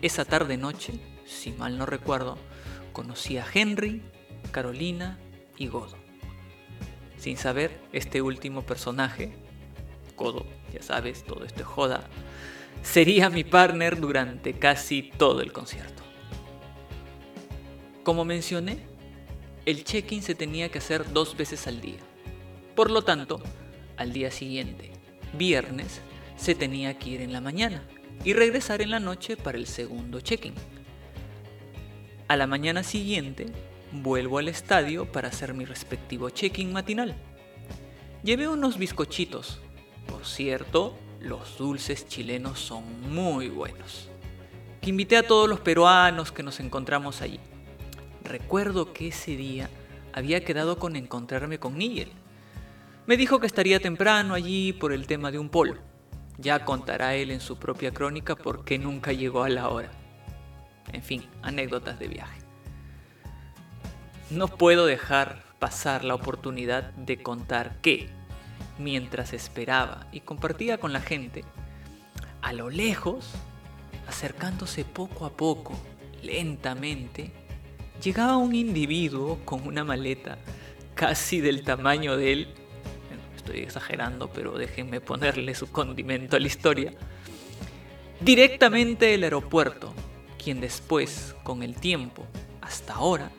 Esa 0.00 0.24
tarde 0.24 0.56
noche, 0.56 0.94
si 1.26 1.52
mal 1.52 1.76
no 1.76 1.84
recuerdo, 1.86 2.38
conocí 2.92 3.36
a 3.36 3.46
Henry, 3.52 4.02
Carolina 4.52 5.18
y 5.58 5.68
Godo. 5.68 5.96
Sin 7.18 7.36
saber, 7.36 7.78
este 7.92 8.22
último 8.22 8.62
personaje, 8.62 9.32
Godo, 10.16 10.46
ya 10.72 10.82
sabes, 10.82 11.24
todo 11.24 11.44
esto 11.44 11.60
es 11.60 11.66
joda, 11.66 12.08
sería 12.84 13.30
mi 13.30 13.42
partner 13.42 13.98
durante 13.98 14.52
casi 14.52 15.10
todo 15.16 15.40
el 15.40 15.52
concierto. 15.52 16.02
Como 18.04 18.24
mencioné, 18.24 18.78
el 19.64 19.82
check-in 19.82 20.22
se 20.22 20.34
tenía 20.34 20.68
que 20.68 20.78
hacer 20.78 21.12
dos 21.12 21.36
veces 21.36 21.66
al 21.66 21.80
día. 21.80 21.98
Por 22.76 22.90
lo 22.90 23.02
tanto, 23.02 23.40
al 23.96 24.12
día 24.12 24.30
siguiente, 24.30 24.92
viernes, 25.36 26.02
se 26.36 26.54
tenía 26.54 26.98
que 26.98 27.10
ir 27.10 27.20
en 27.22 27.32
la 27.32 27.40
mañana 27.40 27.82
y 28.22 28.34
regresar 28.34 28.82
en 28.82 28.90
la 28.90 29.00
noche 29.00 29.36
para 29.36 29.56
el 29.56 29.66
segundo 29.66 30.20
check-in. 30.20 30.54
A 32.28 32.36
la 32.36 32.46
mañana 32.46 32.82
siguiente, 32.82 33.46
vuelvo 33.92 34.38
al 34.38 34.48
estadio 34.48 35.10
para 35.10 35.28
hacer 35.28 35.54
mi 35.54 35.64
respectivo 35.64 36.28
check-in 36.30 36.72
matinal. 36.72 37.14
Llevé 38.22 38.46
unos 38.46 38.76
bizcochitos, 38.76 39.60
por 40.06 40.26
cierto, 40.26 40.98
los 41.24 41.58
dulces 41.58 42.06
chilenos 42.06 42.60
son 42.60 42.84
muy 43.12 43.48
buenos. 43.48 44.08
Que 44.80 44.90
invité 44.90 45.16
a 45.16 45.26
todos 45.26 45.48
los 45.48 45.60
peruanos 45.60 46.32
que 46.32 46.42
nos 46.42 46.60
encontramos 46.60 47.22
allí. 47.22 47.40
Recuerdo 48.22 48.92
que 48.92 49.08
ese 49.08 49.36
día 49.36 49.70
había 50.12 50.44
quedado 50.44 50.78
con 50.78 50.96
encontrarme 50.96 51.58
con 51.58 51.78
Nigel. 51.78 52.12
Me 53.06 53.16
dijo 53.16 53.40
que 53.40 53.46
estaría 53.46 53.80
temprano 53.80 54.34
allí 54.34 54.72
por 54.72 54.92
el 54.92 55.06
tema 55.06 55.30
de 55.30 55.38
un 55.38 55.48
polo. 55.48 55.76
Ya 56.38 56.64
contará 56.64 57.14
él 57.14 57.30
en 57.30 57.40
su 57.40 57.58
propia 57.58 57.92
crónica 57.92 58.36
por 58.36 58.64
qué 58.64 58.78
nunca 58.78 59.12
llegó 59.12 59.44
a 59.44 59.48
la 59.48 59.68
hora. 59.68 59.90
En 60.92 61.02
fin, 61.02 61.24
anécdotas 61.42 61.98
de 61.98 62.08
viaje. 62.08 62.40
No 64.30 64.48
puedo 64.48 64.86
dejar 64.86 65.42
pasar 65.58 66.04
la 66.04 66.14
oportunidad 66.14 66.92
de 66.94 67.22
contar 67.22 67.80
que, 67.80 68.10
mientras 68.78 69.32
esperaba 69.32 70.06
y 70.12 70.20
compartía 70.20 70.78
con 70.78 70.92
la 70.92 71.00
gente, 71.00 71.44
a 72.42 72.52
lo 72.52 72.70
lejos, 72.70 73.30
acercándose 74.06 74.84
poco 74.84 75.24
a 75.24 75.30
poco, 75.30 75.78
lentamente, 76.22 77.32
llegaba 78.02 78.36
un 78.36 78.54
individuo 78.54 79.38
con 79.44 79.66
una 79.66 79.84
maleta 79.84 80.38
casi 80.94 81.40
del 81.40 81.62
tamaño 81.64 82.16
de 82.16 82.32
él. 82.32 82.48
Estoy 83.36 83.60
exagerando, 83.60 84.30
pero 84.32 84.56
déjenme 84.56 85.00
ponerle 85.00 85.54
su 85.54 85.70
condimento 85.70 86.36
a 86.36 86.40
la 86.40 86.46
historia. 86.46 86.92
Directamente 88.20 89.06
del 89.06 89.24
aeropuerto, 89.24 89.92
quien 90.42 90.60
después, 90.60 91.34
con 91.42 91.62
el 91.62 91.74
tiempo, 91.76 92.26
hasta 92.60 92.94
ahora, 92.94 93.30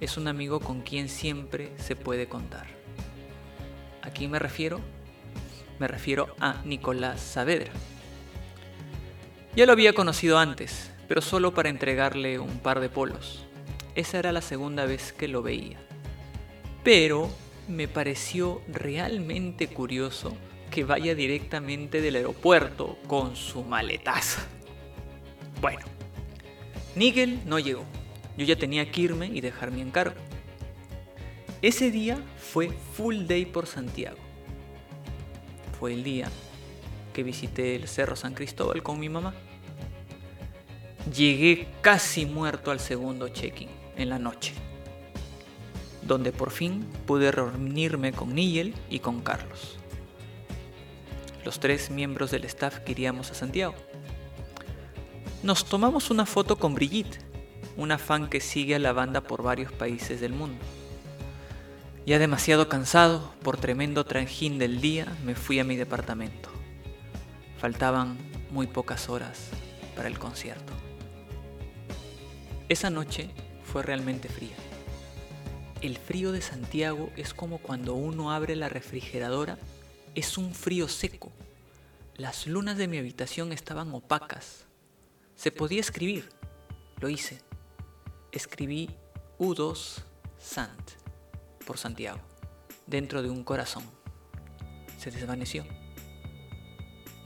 es 0.00 0.16
un 0.16 0.28
amigo 0.28 0.60
con 0.60 0.82
quien 0.82 1.08
siempre 1.08 1.72
se 1.78 1.96
puede 1.96 2.28
contar. 2.28 2.81
¿A 4.02 4.10
quién 4.10 4.30
me 4.30 4.38
refiero? 4.38 4.80
Me 5.78 5.88
refiero 5.88 6.34
a 6.40 6.60
Nicolás 6.64 7.20
Saavedra. 7.20 7.72
Ya 9.56 9.66
lo 9.66 9.72
había 9.72 9.92
conocido 9.92 10.38
antes, 10.38 10.90
pero 11.08 11.20
solo 11.20 11.54
para 11.54 11.68
entregarle 11.68 12.38
un 12.38 12.58
par 12.58 12.80
de 12.80 12.88
polos. 12.88 13.44
Esa 13.94 14.18
era 14.18 14.32
la 14.32 14.42
segunda 14.42 14.86
vez 14.86 15.12
que 15.12 15.28
lo 15.28 15.42
veía. 15.42 15.78
Pero 16.82 17.30
me 17.68 17.86
pareció 17.88 18.60
realmente 18.68 19.68
curioso 19.68 20.36
que 20.70 20.84
vaya 20.84 21.14
directamente 21.14 22.00
del 22.00 22.16
aeropuerto 22.16 22.98
con 23.06 23.36
su 23.36 23.62
maletaza. 23.62 24.42
Bueno, 25.60 25.84
Nigel 26.96 27.40
no 27.46 27.58
llegó. 27.58 27.84
Yo 28.36 28.46
ya 28.46 28.56
tenía 28.56 28.90
que 28.90 29.02
irme 29.02 29.26
y 29.26 29.40
dejar 29.40 29.70
mi 29.70 29.80
encargo. 29.80 30.16
Ese 31.62 31.92
día 31.92 32.20
fue 32.38 32.70
full 32.70 33.26
day 33.28 33.46
por 33.46 33.68
Santiago. 33.68 34.18
Fue 35.78 35.92
el 35.92 36.02
día 36.02 36.28
que 37.14 37.22
visité 37.22 37.76
el 37.76 37.86
Cerro 37.86 38.16
San 38.16 38.34
Cristóbal 38.34 38.82
con 38.82 38.98
mi 38.98 39.08
mamá. 39.08 39.32
Llegué 41.14 41.68
casi 41.80 42.26
muerto 42.26 42.72
al 42.72 42.80
segundo 42.80 43.28
check-in 43.28 43.68
en 43.96 44.08
la 44.08 44.18
noche, 44.18 44.54
donde 46.02 46.32
por 46.32 46.50
fin 46.50 46.84
pude 47.06 47.30
reunirme 47.30 48.12
con 48.12 48.34
Nigel 48.34 48.74
y 48.90 48.98
con 48.98 49.20
Carlos, 49.20 49.78
los 51.44 51.60
tres 51.60 51.90
miembros 51.90 52.32
del 52.32 52.44
staff 52.44 52.80
que 52.80 52.90
iríamos 52.90 53.30
a 53.30 53.34
Santiago. 53.34 53.74
Nos 55.44 55.64
tomamos 55.64 56.10
una 56.10 56.26
foto 56.26 56.58
con 56.58 56.74
Brigitte, 56.74 57.18
una 57.76 57.98
fan 57.98 58.28
que 58.28 58.40
sigue 58.40 58.74
a 58.74 58.80
la 58.80 58.92
banda 58.92 59.20
por 59.20 59.44
varios 59.44 59.70
países 59.72 60.20
del 60.20 60.32
mundo. 60.32 60.58
Ya 62.04 62.18
demasiado 62.18 62.68
cansado 62.68 63.32
por 63.44 63.58
tremendo 63.58 64.04
trajín 64.04 64.58
del 64.58 64.80
día, 64.80 65.06
me 65.24 65.36
fui 65.36 65.60
a 65.60 65.64
mi 65.64 65.76
departamento. 65.76 66.50
Faltaban 67.58 68.18
muy 68.50 68.66
pocas 68.66 69.08
horas 69.08 69.50
para 69.94 70.08
el 70.08 70.18
concierto. 70.18 70.72
Esa 72.68 72.90
noche 72.90 73.30
fue 73.62 73.84
realmente 73.84 74.28
fría. 74.28 74.56
El 75.80 75.96
frío 75.96 76.32
de 76.32 76.42
Santiago 76.42 77.08
es 77.16 77.34
como 77.34 77.58
cuando 77.58 77.94
uno 77.94 78.32
abre 78.32 78.56
la 78.56 78.68
refrigeradora, 78.68 79.56
es 80.16 80.36
un 80.38 80.54
frío 80.54 80.88
seco. 80.88 81.30
Las 82.16 82.48
lunas 82.48 82.76
de 82.78 82.88
mi 82.88 82.98
habitación 82.98 83.52
estaban 83.52 83.94
opacas. 83.94 84.64
Se 85.36 85.52
podía 85.52 85.80
escribir. 85.80 86.28
Lo 87.00 87.08
hice. 87.08 87.40
Escribí 88.32 88.90
U2 89.38 90.02
Sant 90.36 91.01
por 91.62 91.78
Santiago, 91.78 92.20
dentro 92.86 93.22
de 93.22 93.30
un 93.30 93.44
corazón. 93.44 93.84
Se 94.98 95.10
desvaneció. 95.10 95.64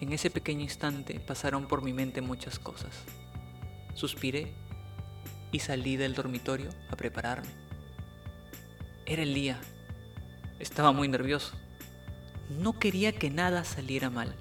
En 0.01 0.13
ese 0.13 0.31
pequeño 0.31 0.61
instante 0.61 1.21
pasaron 1.21 1.67
por 1.67 1.83
mi 1.83 1.93
mente 1.93 2.21
muchas 2.21 2.59
cosas. 2.59 3.05
Suspiré 3.95 4.53
y 5.53 5.61
salí 5.61 5.97
del 5.97 6.15
dormitorio 6.15 6.71
a 6.91 6.97
prepararme. 6.97 7.49
Era 9.07 9.23
el 9.23 9.35
día. 9.35 9.59
Estaba 10.59 10.93
muy 10.93 11.09
nervioso. 11.09 11.55
No 12.51 12.79
quería 12.79 13.13
que 13.13 13.31
nada 13.31 13.65
saliera 13.65 14.11
mal. 14.11 14.35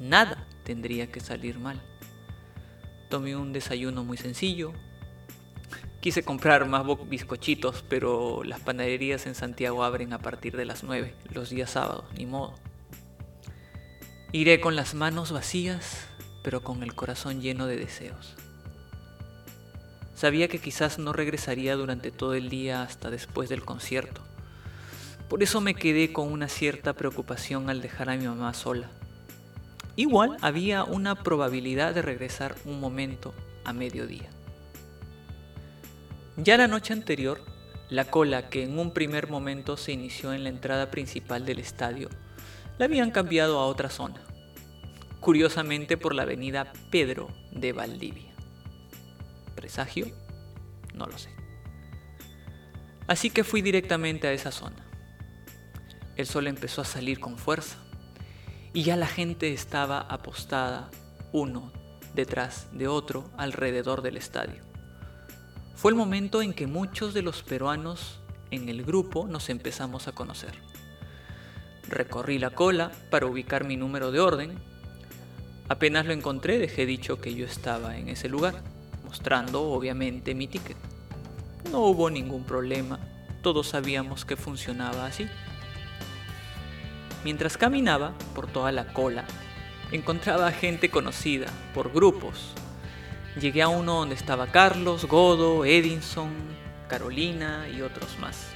Nada 0.00 0.46
tendría 0.64 1.10
que 1.10 1.20
salir 1.20 1.58
mal. 1.58 1.80
Tomé 3.10 3.36
un 3.36 3.52
desayuno 3.52 4.04
muy 4.04 4.16
sencillo. 4.16 4.72
Quise 6.02 6.24
comprar 6.24 6.66
más 6.66 6.84
bizcochitos, 7.08 7.84
pero 7.88 8.42
las 8.42 8.58
panaderías 8.58 9.24
en 9.26 9.36
Santiago 9.36 9.84
abren 9.84 10.12
a 10.12 10.18
partir 10.18 10.56
de 10.56 10.64
las 10.64 10.82
9, 10.82 11.14
los 11.32 11.48
días 11.48 11.70
sábados, 11.70 12.06
ni 12.18 12.26
modo. 12.26 12.54
Iré 14.32 14.60
con 14.60 14.74
las 14.74 14.94
manos 14.94 15.30
vacías, 15.30 16.08
pero 16.42 16.64
con 16.64 16.82
el 16.82 16.96
corazón 16.96 17.40
lleno 17.40 17.68
de 17.68 17.76
deseos. 17.76 18.34
Sabía 20.16 20.48
que 20.48 20.58
quizás 20.58 20.98
no 20.98 21.12
regresaría 21.12 21.76
durante 21.76 22.10
todo 22.10 22.34
el 22.34 22.48
día 22.48 22.82
hasta 22.82 23.08
después 23.08 23.48
del 23.48 23.64
concierto. 23.64 24.22
Por 25.28 25.44
eso 25.44 25.60
me 25.60 25.76
quedé 25.76 26.12
con 26.12 26.32
una 26.32 26.48
cierta 26.48 26.94
preocupación 26.94 27.70
al 27.70 27.80
dejar 27.80 28.10
a 28.10 28.16
mi 28.16 28.26
mamá 28.26 28.54
sola. 28.54 28.90
Igual 29.94 30.36
había 30.40 30.82
una 30.82 31.14
probabilidad 31.22 31.94
de 31.94 32.02
regresar 32.02 32.56
un 32.64 32.80
momento 32.80 33.32
a 33.64 33.72
mediodía. 33.72 34.30
Ya 36.38 36.56
la 36.56 36.66
noche 36.66 36.94
anterior, 36.94 37.42
la 37.90 38.06
cola 38.06 38.48
que 38.48 38.62
en 38.62 38.78
un 38.78 38.94
primer 38.94 39.28
momento 39.28 39.76
se 39.76 39.92
inició 39.92 40.32
en 40.32 40.44
la 40.44 40.48
entrada 40.48 40.90
principal 40.90 41.44
del 41.44 41.58
estadio 41.58 42.08
la 42.78 42.86
habían 42.86 43.10
cambiado 43.10 43.58
a 43.58 43.66
otra 43.66 43.90
zona, 43.90 44.22
curiosamente 45.20 45.98
por 45.98 46.14
la 46.14 46.22
avenida 46.22 46.72
Pedro 46.90 47.28
de 47.50 47.74
Valdivia. 47.74 48.32
¿Presagio? 49.54 50.06
No 50.94 51.06
lo 51.06 51.18
sé. 51.18 51.28
Así 53.06 53.28
que 53.28 53.44
fui 53.44 53.60
directamente 53.60 54.26
a 54.26 54.32
esa 54.32 54.52
zona. 54.52 54.86
El 56.16 56.26
sol 56.26 56.46
empezó 56.46 56.80
a 56.80 56.86
salir 56.86 57.20
con 57.20 57.36
fuerza 57.36 57.76
y 58.72 58.84
ya 58.84 58.96
la 58.96 59.06
gente 59.06 59.52
estaba 59.52 60.00
apostada 60.00 60.90
uno 61.32 61.70
detrás 62.14 62.68
de 62.72 62.88
otro 62.88 63.30
alrededor 63.36 64.00
del 64.00 64.16
estadio. 64.16 64.71
Fue 65.74 65.90
el 65.90 65.96
momento 65.96 66.42
en 66.42 66.52
que 66.52 66.66
muchos 66.66 67.14
de 67.14 67.22
los 67.22 67.42
peruanos 67.42 68.20
en 68.50 68.68
el 68.68 68.84
grupo 68.84 69.26
nos 69.26 69.48
empezamos 69.48 70.06
a 70.06 70.12
conocer. 70.12 70.52
Recorrí 71.88 72.38
la 72.38 72.50
cola 72.50 72.92
para 73.10 73.26
ubicar 73.26 73.64
mi 73.64 73.76
número 73.76 74.12
de 74.12 74.20
orden. 74.20 74.58
Apenas 75.68 76.06
lo 76.06 76.12
encontré 76.12 76.58
dejé 76.58 76.86
dicho 76.86 77.20
que 77.20 77.34
yo 77.34 77.46
estaba 77.46 77.96
en 77.96 78.08
ese 78.08 78.28
lugar, 78.28 78.62
mostrando 79.04 79.62
obviamente 79.62 80.34
mi 80.34 80.46
ticket. 80.46 80.76
No 81.70 81.80
hubo 81.80 82.10
ningún 82.10 82.44
problema, 82.44 82.98
todos 83.42 83.68
sabíamos 83.68 84.24
que 84.24 84.36
funcionaba 84.36 85.06
así. 85.06 85.26
Mientras 87.24 87.56
caminaba 87.56 88.14
por 88.34 88.46
toda 88.46 88.72
la 88.72 88.92
cola, 88.92 89.24
encontraba 89.92 90.50
gente 90.52 90.90
conocida 90.90 91.46
por 91.74 91.92
grupos. 91.92 92.54
Llegué 93.40 93.62
a 93.62 93.68
uno 93.68 93.94
donde 93.94 94.14
estaba 94.14 94.48
Carlos, 94.48 95.06
Godo, 95.06 95.64
Edinson, 95.64 96.30
Carolina 96.86 97.66
y 97.74 97.80
otros 97.80 98.18
más. 98.18 98.48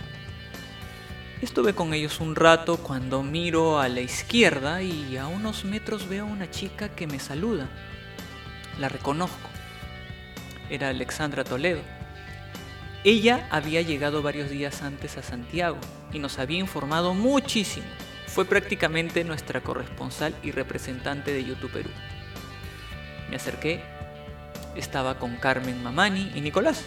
Estuve 1.41 1.75
con 1.75 1.95
ellos 1.95 2.21
un 2.21 2.37
rato 2.37 2.77
cuando 2.77 3.23
miro 3.23 3.79
a 3.81 3.89
la 3.89 4.01
izquierda 4.01 4.83
y 4.83 5.17
a 5.17 5.29
unos 5.29 5.65
metros 5.65 6.09
veo 6.09 6.25
a 6.25 6.29
una 6.29 6.51
chica 6.51 6.91
que 6.91 7.07
me 7.07 7.19
saluda. 7.19 7.69
La 8.79 8.91
reconozco. 8.91 9.49
Era 10.69 10.91
Alexandra 10.91 11.43
Toledo. 11.43 11.81
Ella 13.03 13.49
había 13.51 13.81
llegado 13.81 14.21
varios 14.21 14.51
días 14.51 14.83
antes 14.83 15.17
a 15.17 15.23
Santiago 15.23 15.79
y 16.13 16.19
nos 16.19 16.39
había 16.39 16.59
informado 16.59 17.15
muchísimo. 17.15 17.87
Fue 18.27 18.45
prácticamente 18.45 19.25
nuestra 19.25 19.63
corresponsal 19.63 20.35
y 20.43 20.51
representante 20.51 21.33
de 21.33 21.45
YouTube 21.45 21.73
Perú. 21.73 21.91
Me 23.31 23.37
acerqué, 23.37 23.83
estaba 24.77 25.19
con 25.19 25.37
Carmen 25.37 25.83
Mamani 25.83 26.33
y 26.35 26.41
Nicolás, 26.41 26.85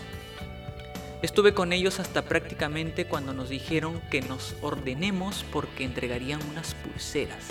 Estuve 1.22 1.54
con 1.54 1.74
ellos 1.74 2.00
hasta 2.00 2.22
prácticamente 2.22 3.04
cuando 3.04 3.34
nos 3.34 3.50
dijeron 3.50 4.02
que 4.10 4.22
nos 4.22 4.56
ordenemos 4.62 5.44
porque 5.52 5.84
entregarían 5.84 6.40
unas 6.50 6.76
pulseras. 6.76 7.46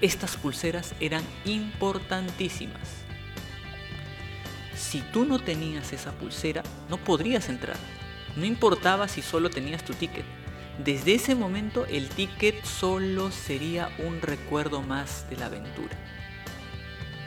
Estas 0.00 0.36
pulseras 0.36 0.94
eran 1.00 1.24
importantísimas. 1.44 3.02
Si 4.76 5.00
tú 5.12 5.24
no 5.24 5.40
tenías 5.40 5.92
esa 5.92 6.12
pulsera, 6.12 6.62
no 6.88 6.96
podrías 6.96 7.48
entrar. 7.48 7.76
No 8.36 8.44
importaba 8.44 9.08
si 9.08 9.20
solo 9.20 9.50
tenías 9.50 9.84
tu 9.84 9.94
ticket. 9.94 10.24
Desde 10.78 11.14
ese 11.14 11.34
momento 11.34 11.86
el 11.86 12.08
ticket 12.08 12.64
solo 12.64 13.32
sería 13.32 13.90
un 13.98 14.22
recuerdo 14.22 14.80
más 14.80 15.28
de 15.28 15.36
la 15.38 15.46
aventura. 15.46 15.98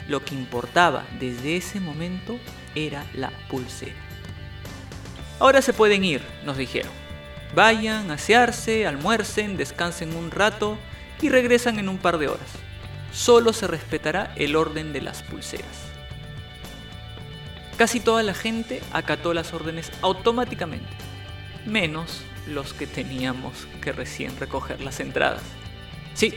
Lo 0.07 0.23
que 0.23 0.35
importaba 0.35 1.05
desde 1.19 1.57
ese 1.57 1.79
momento 1.79 2.37
era 2.75 3.05
la 3.13 3.31
pulsera. 3.49 3.95
Ahora 5.39 5.61
se 5.61 5.73
pueden 5.73 6.03
ir, 6.03 6.21
nos 6.45 6.57
dijeron. 6.57 6.91
Vayan, 7.55 8.09
asearse, 8.11 8.87
almuercen, 8.87 9.57
descansen 9.57 10.15
un 10.15 10.31
rato 10.31 10.77
y 11.21 11.29
regresan 11.29 11.79
en 11.79 11.89
un 11.89 11.97
par 11.97 12.17
de 12.17 12.27
horas. 12.27 12.49
Solo 13.11 13.53
se 13.53 13.67
respetará 13.67 14.33
el 14.35 14.55
orden 14.55 14.91
de 14.91 15.01
las 15.01 15.21
pulseras. 15.23 15.93
Casi 17.77 17.99
toda 17.99 18.23
la 18.23 18.33
gente 18.33 18.81
acató 18.91 19.33
las 19.33 19.53
órdenes 19.53 19.91
automáticamente, 20.01 20.89
menos 21.65 22.21
los 22.47 22.73
que 22.73 22.87
teníamos 22.87 23.67
que 23.81 23.91
recién 23.91 24.37
recoger 24.37 24.81
las 24.81 24.99
entradas. 24.99 25.43
Sí, 26.13 26.35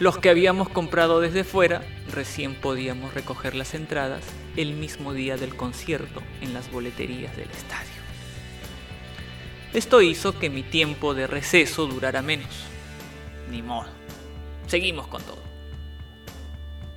los 0.00 0.18
que 0.18 0.30
habíamos 0.30 0.68
comprado 0.68 1.20
desde 1.20 1.42
fuera 1.42 1.82
recién 2.12 2.54
podíamos 2.54 3.14
recoger 3.14 3.56
las 3.56 3.74
entradas 3.74 4.22
el 4.56 4.72
mismo 4.74 5.12
día 5.12 5.36
del 5.36 5.56
concierto 5.56 6.22
en 6.40 6.54
las 6.54 6.70
boleterías 6.70 7.36
del 7.36 7.50
estadio. 7.50 7.98
Esto 9.74 10.00
hizo 10.00 10.38
que 10.38 10.50
mi 10.50 10.62
tiempo 10.62 11.14
de 11.14 11.26
receso 11.26 11.86
durara 11.86 12.22
menos. 12.22 12.64
Ni 13.50 13.60
modo. 13.60 13.88
Seguimos 14.66 15.08
con 15.08 15.22
todo. 15.22 15.42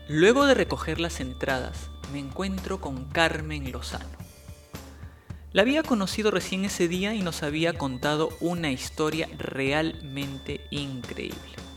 Luego 0.07 0.45
de 0.45 0.53
recoger 0.53 0.99
las 0.99 1.19
entradas, 1.21 1.89
me 2.13 2.19
encuentro 2.19 2.79
con 2.79 3.05
Carmen 3.05 3.71
Lozano. 3.71 4.21
La 5.53 5.63
había 5.63 5.83
conocido 5.83 6.31
recién 6.31 6.65
ese 6.65 6.87
día 6.87 7.13
y 7.13 7.21
nos 7.23 7.43
había 7.43 7.73
contado 7.73 8.29
una 8.39 8.71
historia 8.71 9.27
realmente 9.37 10.61
increíble. 10.69 11.70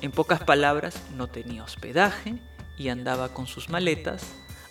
En 0.00 0.12
pocas 0.12 0.40
palabras, 0.44 1.02
no 1.16 1.26
tenía 1.26 1.64
hospedaje 1.64 2.36
y 2.76 2.88
andaba 2.88 3.30
con 3.30 3.48
sus 3.48 3.68
maletas 3.68 4.24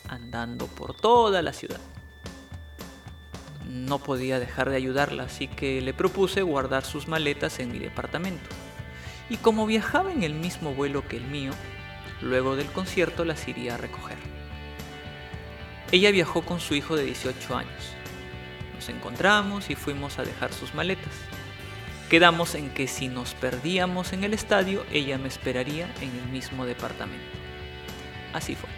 andando 0.07 0.67
por 0.67 0.95
toda 0.95 1.41
la 1.41 1.53
ciudad. 1.53 1.81
no 3.65 3.99
podía 3.99 4.39
dejar 4.39 4.69
de 4.69 4.77
ayudarla, 4.77 5.23
así 5.23 5.49
que 5.49 5.81
le 5.81 5.93
propuse 5.93 6.41
guardar 6.41 6.85
sus 6.85 7.09
maletas 7.09 7.59
en 7.59 7.71
mi 7.71 7.79
departamento. 7.79 8.49
Y 9.29 9.37
como 9.37 9.65
viajaba 9.65 10.13
en 10.13 10.23
el 10.23 10.33
mismo 10.33 10.73
vuelo 10.73 11.05
que 11.05 11.17
el 11.17 11.25
mío, 11.25 11.51
luego 12.21 12.55
del 12.55 12.67
concierto 12.67 13.25
las 13.25 13.45
iría 13.47 13.75
a 13.75 13.77
recoger. 13.77 14.17
Ella 15.91 16.11
viajó 16.11 16.43
con 16.43 16.61
su 16.61 16.75
hijo 16.75 16.95
de 16.95 17.03
18 17.03 17.57
años. 17.57 17.93
Nos 18.75 18.87
encontramos 18.87 19.69
y 19.69 19.75
fuimos 19.75 20.17
a 20.17 20.23
dejar 20.23 20.53
sus 20.53 20.73
maletas. 20.73 21.13
Quedamos 22.09 22.55
en 22.55 22.69
que 22.69 22.87
si 22.87 23.09
nos 23.09 23.33
perdíamos 23.33 24.13
en 24.13 24.23
el 24.23 24.33
estadio, 24.33 24.85
ella 24.93 25.17
me 25.17 25.27
esperaría 25.27 25.93
en 25.99 26.09
el 26.17 26.27
mismo 26.29 26.65
departamento. 26.65 27.25
Así 28.33 28.55
fue. 28.55 28.69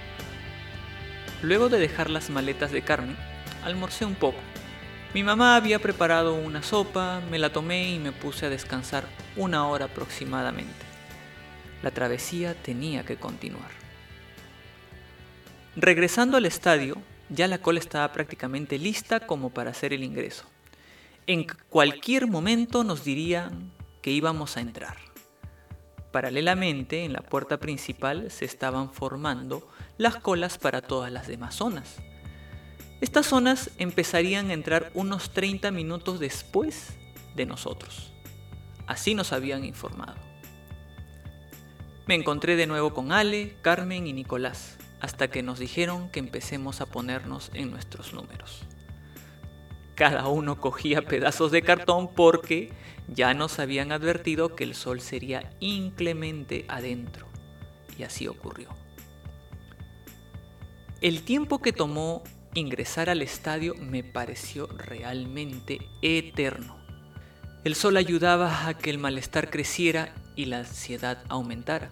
Luego 1.43 1.69
de 1.69 1.77
dejar 1.77 2.09
las 2.09 2.31
maletas 2.31 2.71
de 2.71 2.81
Carmen, 2.81 3.15
almorcé 3.63 4.05
un 4.05 4.15
poco. 4.15 4.39
Mi 5.13 5.23
mamá 5.23 5.55
había 5.55 5.77
preparado 5.77 6.33
una 6.33 6.63
sopa, 6.63 7.21
me 7.29 7.37
la 7.37 7.51
tomé 7.51 7.91
y 7.91 7.99
me 7.99 8.11
puse 8.11 8.47
a 8.47 8.49
descansar 8.49 9.05
una 9.35 9.67
hora 9.67 9.85
aproximadamente. 9.85 10.85
La 11.83 11.91
travesía 11.91 12.55
tenía 12.55 13.05
que 13.05 13.17
continuar. 13.17 13.69
Regresando 15.75 16.35
al 16.35 16.47
estadio, 16.47 16.97
ya 17.29 17.47
la 17.47 17.59
cola 17.59 17.79
estaba 17.79 18.11
prácticamente 18.11 18.79
lista 18.79 19.19
como 19.19 19.51
para 19.51 19.69
hacer 19.69 19.93
el 19.93 20.03
ingreso. 20.03 20.45
En 21.29 21.45
cualquier 21.69 22.25
momento 22.25 22.83
nos 22.83 23.03
dirían 23.03 23.71
que 24.01 24.09
íbamos 24.09 24.57
a 24.57 24.61
entrar. 24.61 24.97
Paralelamente, 26.11 27.05
en 27.05 27.13
la 27.13 27.21
puerta 27.21 27.59
principal 27.59 28.31
se 28.31 28.45
estaban 28.45 28.91
formando 28.91 29.69
las 29.99 30.15
colas 30.15 30.57
para 30.57 30.81
todas 30.81 31.11
las 31.11 31.27
demás 31.27 31.53
zonas. 31.53 31.97
Estas 32.99 33.27
zonas 33.27 33.69
empezarían 33.77 34.49
a 34.49 34.53
entrar 34.53 34.89
unos 34.95 35.29
30 35.29 35.69
minutos 35.69 36.19
después 36.19 36.97
de 37.35 37.45
nosotros. 37.45 38.11
Así 38.87 39.13
nos 39.13 39.31
habían 39.31 39.63
informado. 39.65 40.17
Me 42.07 42.15
encontré 42.15 42.55
de 42.55 42.65
nuevo 42.65 42.91
con 42.91 43.11
Ale, 43.11 43.55
Carmen 43.61 44.07
y 44.07 44.13
Nicolás, 44.13 44.79
hasta 44.99 45.27
que 45.27 45.43
nos 45.43 45.59
dijeron 45.59 46.09
que 46.09 46.17
empecemos 46.17 46.81
a 46.81 46.87
ponernos 46.87 47.51
en 47.53 47.69
nuestros 47.69 48.13
números. 48.13 48.65
Cada 49.99 50.29
uno 50.29 50.61
cogía 50.61 51.01
pedazos 51.01 51.51
de 51.51 51.61
cartón 51.61 52.07
porque 52.15 52.71
ya 53.09 53.33
nos 53.33 53.59
habían 53.59 53.91
advertido 53.91 54.55
que 54.55 54.63
el 54.63 54.73
sol 54.73 55.01
sería 55.01 55.51
inclemente 55.59 56.63
adentro. 56.69 57.27
Y 57.97 58.03
así 58.03 58.25
ocurrió. 58.25 58.69
El 61.01 61.23
tiempo 61.23 61.59
que 61.59 61.73
tomó 61.73 62.23
ingresar 62.53 63.09
al 63.09 63.21
estadio 63.21 63.75
me 63.75 64.05
pareció 64.05 64.67
realmente 64.67 65.79
eterno. 66.01 66.77
El 67.65 67.75
sol 67.75 67.97
ayudaba 67.97 68.67
a 68.67 68.77
que 68.77 68.91
el 68.91 68.99
malestar 68.99 69.49
creciera 69.49 70.15
y 70.37 70.45
la 70.45 70.59
ansiedad 70.59 71.21
aumentara. 71.27 71.89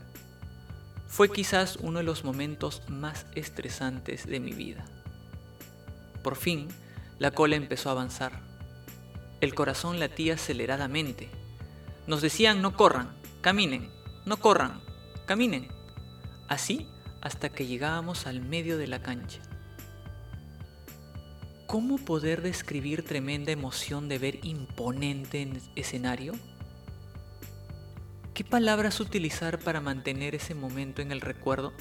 Fue 1.08 1.30
quizás 1.30 1.76
uno 1.76 2.00
de 2.00 2.06
los 2.06 2.24
momentos 2.24 2.84
más 2.88 3.26
estresantes 3.36 4.26
de 4.26 4.40
mi 4.40 4.54
vida. 4.54 4.86
Por 6.24 6.38
fin, 6.38 6.70
la 7.20 7.32
cola 7.32 7.56
empezó 7.56 7.90
a 7.90 7.94
avanzar. 7.94 8.42
El 9.42 9.56
corazón 9.56 10.00
latía 10.00 10.36
aceleradamente. 10.36 11.30
Nos 12.06 12.22
decían 12.22 12.62
no 12.62 12.76
corran, 12.76 13.10
caminen, 13.42 13.90
no 14.26 14.38
corran, 14.38 14.82
caminen. 15.26 15.68
Así 16.48 16.88
hasta 17.22 17.50
que 17.50 17.66
llegábamos 17.66 18.28
al 18.28 18.42
medio 18.42 18.78
de 18.78 18.88
la 18.88 19.02
cancha. 19.02 19.42
¿Cómo 21.66 21.98
poder 21.98 22.42
describir 22.42 23.04
tremenda 23.04 23.52
emoción 23.52 24.08
de 24.08 24.20
ver 24.20 24.46
imponente 24.46 25.42
en 25.42 25.62
escenario? 25.76 26.34
¿Qué 28.34 28.44
palabras 28.46 29.00
utilizar 29.00 29.60
para 29.60 29.82
mantener 29.82 30.36
ese 30.36 30.56
momento 30.56 31.02
en 31.02 31.12
el 31.12 31.20
recuerdo? 31.20 31.74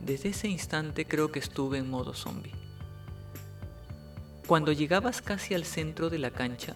Desde 0.00 0.30
ese 0.30 0.48
instante 0.48 1.04
creo 1.06 1.30
que 1.30 1.38
estuve 1.38 1.78
en 1.78 1.88
modo 1.88 2.14
zombie. 2.14 2.67
Cuando 4.48 4.72
llegabas 4.72 5.20
casi 5.20 5.52
al 5.52 5.66
centro 5.66 6.08
de 6.08 6.16
la 6.16 6.30
cancha, 6.30 6.74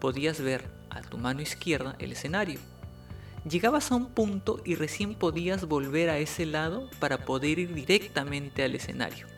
podías 0.00 0.40
ver 0.40 0.64
a 0.90 1.00
tu 1.00 1.16
mano 1.16 1.42
izquierda 1.42 1.94
el 2.00 2.10
escenario. 2.10 2.58
Llegabas 3.48 3.92
a 3.92 3.94
un 3.94 4.06
punto 4.06 4.60
y 4.64 4.74
recién 4.74 5.14
podías 5.14 5.66
volver 5.66 6.10
a 6.10 6.18
ese 6.18 6.44
lado 6.44 6.90
para 6.98 7.18
poder 7.18 7.60
ir 7.60 7.72
directamente 7.72 8.64
al 8.64 8.74
escenario. 8.74 9.28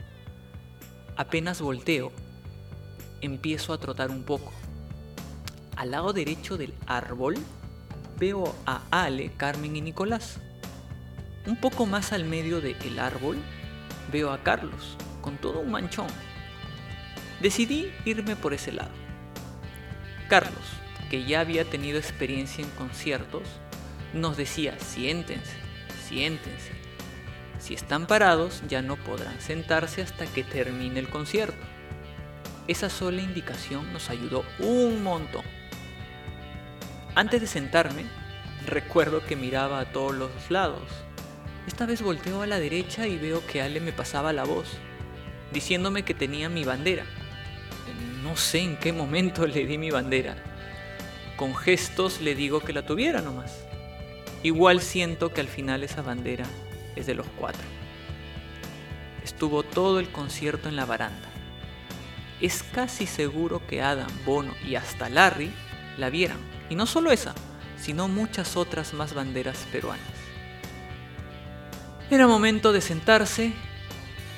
Apenas 1.18 1.60
volteo, 1.60 2.12
empiezo 3.20 3.74
a 3.74 3.78
trotar 3.78 4.10
un 4.10 4.22
poco. 4.22 4.54
Al 5.76 5.90
lado 5.90 6.14
derecho 6.14 6.56
del 6.56 6.72
árbol 6.86 7.34
veo 8.18 8.54
a 8.64 8.80
Ale, 8.90 9.32
Carmen 9.36 9.76
y 9.76 9.82
Nicolás. 9.82 10.40
Un 11.46 11.60
poco 11.60 11.84
más 11.84 12.14
al 12.14 12.24
medio 12.24 12.62
del 12.62 12.98
árbol 12.98 13.36
veo 14.10 14.32
a 14.32 14.42
Carlos, 14.42 14.96
con 15.20 15.36
todo 15.36 15.60
un 15.60 15.72
manchón. 15.72 16.06
Decidí 17.40 17.92
irme 18.04 18.36
por 18.36 18.54
ese 18.54 18.72
lado. 18.72 18.92
Carlos, 20.28 20.64
que 21.10 21.24
ya 21.24 21.40
había 21.40 21.64
tenido 21.64 21.98
experiencia 21.98 22.64
en 22.64 22.70
conciertos, 22.70 23.42
nos 24.12 24.36
decía, 24.36 24.78
siéntense, 24.78 25.56
siéntense. 26.08 26.72
Si 27.58 27.74
están 27.74 28.06
parados 28.06 28.62
ya 28.68 28.82
no 28.82 28.96
podrán 28.96 29.40
sentarse 29.40 30.02
hasta 30.02 30.26
que 30.26 30.44
termine 30.44 31.00
el 31.00 31.08
concierto. 31.08 31.64
Esa 32.68 32.90
sola 32.90 33.22
indicación 33.22 33.92
nos 33.92 34.10
ayudó 34.10 34.44
un 34.58 35.02
montón. 35.02 35.44
Antes 37.14 37.40
de 37.40 37.46
sentarme, 37.46 38.04
recuerdo 38.66 39.24
que 39.24 39.36
miraba 39.36 39.80
a 39.80 39.92
todos 39.92 40.14
los 40.14 40.30
lados. 40.50 40.82
Esta 41.66 41.86
vez 41.86 42.02
volteo 42.02 42.42
a 42.42 42.46
la 42.46 42.58
derecha 42.58 43.06
y 43.06 43.18
veo 43.18 43.44
que 43.46 43.62
Ale 43.62 43.80
me 43.80 43.92
pasaba 43.92 44.32
la 44.32 44.44
voz, 44.44 44.68
diciéndome 45.52 46.04
que 46.04 46.14
tenía 46.14 46.48
mi 46.48 46.64
bandera. 46.64 47.04
No 48.26 48.36
sé 48.36 48.58
en 48.58 48.76
qué 48.76 48.92
momento 48.92 49.46
le 49.46 49.64
di 49.66 49.78
mi 49.78 49.92
bandera. 49.92 50.34
Con 51.36 51.54
gestos 51.54 52.20
le 52.20 52.34
digo 52.34 52.58
que 52.58 52.72
la 52.72 52.84
tuviera 52.84 53.22
nomás. 53.22 53.64
Igual 54.42 54.80
siento 54.80 55.32
que 55.32 55.40
al 55.40 55.46
final 55.46 55.84
esa 55.84 56.02
bandera 56.02 56.44
es 56.96 57.06
de 57.06 57.14
los 57.14 57.26
cuatro. 57.38 57.62
Estuvo 59.22 59.62
todo 59.62 60.00
el 60.00 60.10
concierto 60.10 60.68
en 60.68 60.74
la 60.74 60.86
baranda. 60.86 61.28
Es 62.40 62.64
casi 62.64 63.06
seguro 63.06 63.64
que 63.64 63.80
Adam, 63.80 64.10
Bono 64.24 64.54
y 64.66 64.74
hasta 64.74 65.08
Larry 65.08 65.52
la 65.96 66.10
vieran 66.10 66.38
y 66.68 66.74
no 66.74 66.86
solo 66.86 67.12
esa, 67.12 67.32
sino 67.78 68.08
muchas 68.08 68.56
otras 68.56 68.92
más 68.92 69.14
banderas 69.14 69.68
peruanas. 69.70 70.04
Era 72.10 72.26
momento 72.26 72.72
de 72.72 72.80
sentarse, 72.80 73.52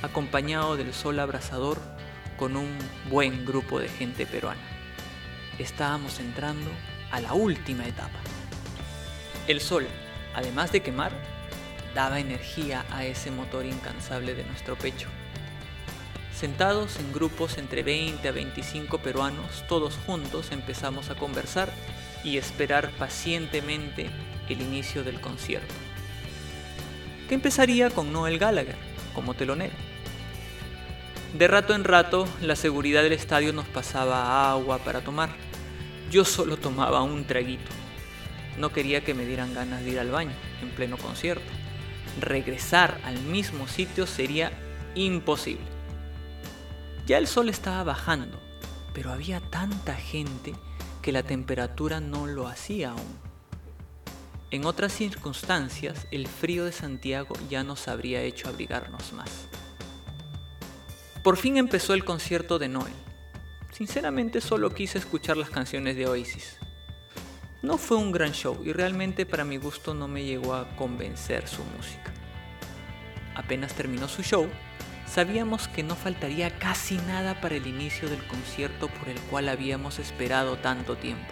acompañado 0.02 0.76
del 0.76 0.92
sol 0.92 1.18
abrasador, 1.20 1.97
con 2.38 2.56
un 2.56 2.78
buen 3.10 3.44
grupo 3.44 3.80
de 3.80 3.88
gente 3.88 4.24
peruana. 4.24 4.62
Estábamos 5.58 6.20
entrando 6.20 6.70
a 7.10 7.20
la 7.20 7.34
última 7.34 7.86
etapa. 7.86 8.18
El 9.46 9.60
sol, 9.60 9.86
además 10.34 10.72
de 10.72 10.80
quemar, 10.80 11.12
daba 11.94 12.20
energía 12.20 12.86
a 12.90 13.04
ese 13.04 13.30
motor 13.30 13.66
incansable 13.66 14.34
de 14.34 14.44
nuestro 14.44 14.76
pecho. 14.76 15.08
Sentados 16.32 17.00
en 17.00 17.12
grupos 17.12 17.58
entre 17.58 17.82
20 17.82 18.28
a 18.28 18.32
25 18.32 18.98
peruanos, 18.98 19.64
todos 19.68 19.98
juntos 20.06 20.52
empezamos 20.52 21.10
a 21.10 21.16
conversar 21.16 21.72
y 22.22 22.36
esperar 22.36 22.90
pacientemente 22.92 24.08
el 24.48 24.62
inicio 24.62 25.02
del 25.02 25.20
concierto, 25.20 25.74
que 27.28 27.34
empezaría 27.34 27.90
con 27.90 28.12
Noel 28.12 28.38
Gallagher 28.38 28.76
como 29.14 29.34
telonero. 29.34 29.74
De 31.34 31.46
rato 31.46 31.74
en 31.74 31.84
rato, 31.84 32.26
la 32.40 32.56
seguridad 32.56 33.02
del 33.02 33.12
estadio 33.12 33.52
nos 33.52 33.66
pasaba 33.66 34.50
agua 34.50 34.78
para 34.78 35.02
tomar. 35.02 35.28
Yo 36.10 36.24
solo 36.24 36.56
tomaba 36.56 37.02
un 37.02 37.26
traguito. 37.26 37.70
No 38.56 38.72
quería 38.72 39.04
que 39.04 39.12
me 39.12 39.26
dieran 39.26 39.52
ganas 39.52 39.84
de 39.84 39.90
ir 39.90 40.00
al 40.00 40.10
baño 40.10 40.32
en 40.62 40.70
pleno 40.70 40.96
concierto. 40.96 41.46
Regresar 42.18 42.98
al 43.04 43.20
mismo 43.20 43.68
sitio 43.68 44.06
sería 44.06 44.52
imposible. 44.94 45.66
Ya 47.06 47.18
el 47.18 47.26
sol 47.26 47.50
estaba 47.50 47.84
bajando, 47.84 48.40
pero 48.94 49.12
había 49.12 49.40
tanta 49.40 49.94
gente 49.94 50.54
que 51.02 51.12
la 51.12 51.22
temperatura 51.22 52.00
no 52.00 52.26
lo 52.26 52.48
hacía 52.48 52.92
aún. 52.92 53.18
En 54.50 54.64
otras 54.64 54.94
circunstancias, 54.94 56.06
el 56.10 56.26
frío 56.26 56.64
de 56.64 56.72
Santiago 56.72 57.34
ya 57.50 57.64
nos 57.64 57.86
habría 57.86 58.22
hecho 58.22 58.48
abrigarnos 58.48 59.12
más. 59.12 59.46
Por 61.28 61.36
fin 61.36 61.58
empezó 61.58 61.92
el 61.92 62.06
concierto 62.06 62.58
de 62.58 62.68
Noel. 62.68 62.94
Sinceramente 63.70 64.40
solo 64.40 64.72
quise 64.72 64.96
escuchar 64.96 65.36
las 65.36 65.50
canciones 65.50 65.94
de 65.94 66.06
Oasis. 66.06 66.56
No 67.60 67.76
fue 67.76 67.98
un 67.98 68.12
gran 68.12 68.32
show 68.32 68.58
y 68.64 68.72
realmente 68.72 69.26
para 69.26 69.44
mi 69.44 69.58
gusto 69.58 69.92
no 69.92 70.08
me 70.08 70.24
llegó 70.24 70.54
a 70.54 70.74
convencer 70.74 71.46
su 71.46 71.62
música. 71.64 72.14
Apenas 73.34 73.74
terminó 73.74 74.08
su 74.08 74.22
show, 74.22 74.48
Sabíamos 75.06 75.68
que 75.68 75.82
no 75.82 75.96
faltaría 75.96 76.58
casi 76.58 76.96
nada 76.96 77.38
para 77.42 77.56
el 77.56 77.66
inicio 77.66 78.08
del 78.08 78.26
concierto 78.26 78.88
por 78.88 79.10
el 79.10 79.20
cual 79.20 79.50
habíamos 79.50 79.98
esperado 79.98 80.56
tanto 80.56 80.96
tiempo. 80.96 81.30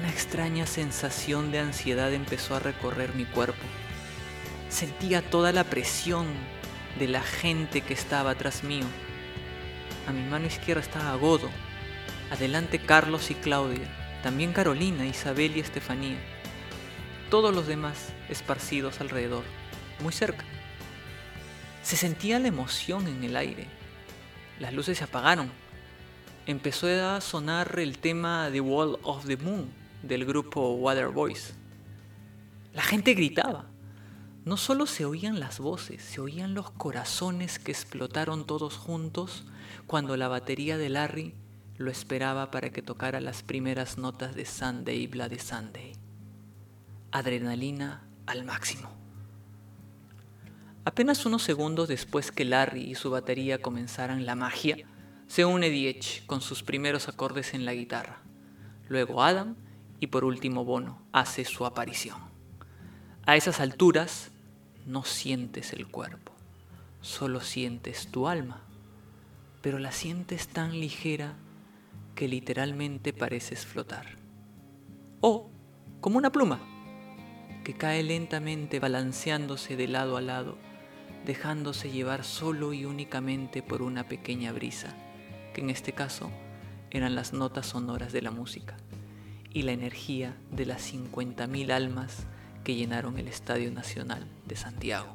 Una 0.00 0.08
extraña 0.08 0.64
sensación 0.64 1.52
de 1.52 1.58
ansiedad 1.58 2.14
empezó 2.14 2.56
a 2.56 2.60
recorrer 2.60 3.14
mi 3.14 3.26
cuerpo. 3.26 3.66
Sentía 4.70 5.20
toda 5.20 5.52
la 5.52 5.64
presión 5.64 6.28
de 6.98 7.08
la 7.08 7.22
gente 7.22 7.80
que 7.80 7.94
estaba 7.94 8.30
atrás 8.30 8.64
mío. 8.64 8.86
A 10.06 10.12
mi 10.12 10.22
mano 10.22 10.46
izquierda 10.46 10.82
estaba 10.82 11.14
Godo, 11.16 11.48
adelante 12.30 12.78
Carlos 12.78 13.30
y 13.30 13.34
Claudia, 13.34 13.88
también 14.22 14.52
Carolina, 14.52 15.06
Isabel 15.06 15.56
y 15.56 15.60
Estefanía. 15.60 16.18
Todos 17.30 17.54
los 17.54 17.66
demás 17.66 18.12
esparcidos 18.28 19.00
alrededor, 19.00 19.44
muy 20.00 20.12
cerca. 20.12 20.44
Se 21.82 21.96
sentía 21.96 22.38
la 22.38 22.48
emoción 22.48 23.06
en 23.08 23.24
el 23.24 23.36
aire. 23.36 23.66
Las 24.58 24.72
luces 24.72 24.98
se 24.98 25.04
apagaron. 25.04 25.50
Empezó 26.46 26.86
a 26.86 27.20
sonar 27.20 27.78
el 27.78 27.98
tema 27.98 28.48
The 28.52 28.60
Wall 28.60 28.98
of 29.02 29.26
the 29.26 29.36
Moon 29.36 29.68
del 30.02 30.24
grupo 30.24 30.74
Water 30.74 31.08
Boys. 31.08 31.54
La 32.72 32.82
gente 32.82 33.14
gritaba. 33.14 33.73
No 34.44 34.58
solo 34.58 34.84
se 34.84 35.06
oían 35.06 35.40
las 35.40 35.58
voces, 35.58 36.02
se 36.02 36.20
oían 36.20 36.52
los 36.52 36.70
corazones 36.70 37.58
que 37.58 37.72
explotaron 37.72 38.46
todos 38.46 38.76
juntos 38.76 39.44
cuando 39.86 40.18
la 40.18 40.28
batería 40.28 40.76
de 40.76 40.90
Larry 40.90 41.34
lo 41.78 41.90
esperaba 41.90 42.50
para 42.50 42.68
que 42.68 42.82
tocara 42.82 43.22
las 43.22 43.42
primeras 43.42 43.96
notas 43.96 44.34
de 44.34 44.44
Sunday 44.44 45.06
Bloody 45.06 45.38
Sunday. 45.38 45.92
Adrenalina 47.10 48.06
al 48.26 48.44
máximo. 48.44 48.90
Apenas 50.84 51.24
unos 51.24 51.42
segundos 51.42 51.88
después 51.88 52.30
que 52.30 52.44
Larry 52.44 52.82
y 52.82 52.94
su 52.96 53.10
batería 53.10 53.62
comenzaran 53.62 54.26
la 54.26 54.34
magia, 54.34 54.76
se 55.26 55.46
une 55.46 55.70
Diech 55.70 56.26
con 56.26 56.42
sus 56.42 56.62
primeros 56.62 57.08
acordes 57.08 57.54
en 57.54 57.64
la 57.64 57.72
guitarra. 57.72 58.20
Luego 58.88 59.22
Adam 59.22 59.56
y 60.00 60.08
por 60.08 60.22
último 60.22 60.66
Bono 60.66 61.00
hace 61.12 61.46
su 61.46 61.64
aparición. 61.64 62.18
A 63.24 63.36
esas 63.36 63.60
alturas 63.60 64.32
no 64.86 65.04
sientes 65.04 65.72
el 65.72 65.86
cuerpo, 65.86 66.32
solo 67.00 67.40
sientes 67.40 68.08
tu 68.08 68.28
alma, 68.28 68.62
pero 69.62 69.78
la 69.78 69.92
sientes 69.92 70.48
tan 70.48 70.72
ligera 70.78 71.34
que 72.14 72.28
literalmente 72.28 73.12
pareces 73.12 73.66
flotar. 73.66 74.06
O 75.20 75.50
como 76.00 76.18
una 76.18 76.30
pluma 76.30 76.60
que 77.64 77.74
cae 77.74 78.02
lentamente 78.02 78.78
balanceándose 78.78 79.76
de 79.76 79.88
lado 79.88 80.16
a 80.16 80.20
lado, 80.20 80.58
dejándose 81.24 81.90
llevar 81.90 82.24
solo 82.24 82.74
y 82.74 82.84
únicamente 82.84 83.62
por 83.62 83.80
una 83.80 84.06
pequeña 84.06 84.52
brisa, 84.52 84.94
que 85.54 85.62
en 85.62 85.70
este 85.70 85.92
caso 85.92 86.30
eran 86.90 87.14
las 87.14 87.32
notas 87.32 87.66
sonoras 87.66 88.12
de 88.12 88.20
la 88.20 88.30
música 88.30 88.76
y 89.50 89.62
la 89.62 89.72
energía 89.72 90.36
de 90.50 90.66
las 90.66 90.92
50.000 90.92 91.72
almas 91.72 92.26
que 92.64 92.74
llenaron 92.74 93.18
el 93.18 93.28
Estadio 93.28 93.70
Nacional 93.70 94.26
de 94.46 94.56
Santiago. 94.56 95.12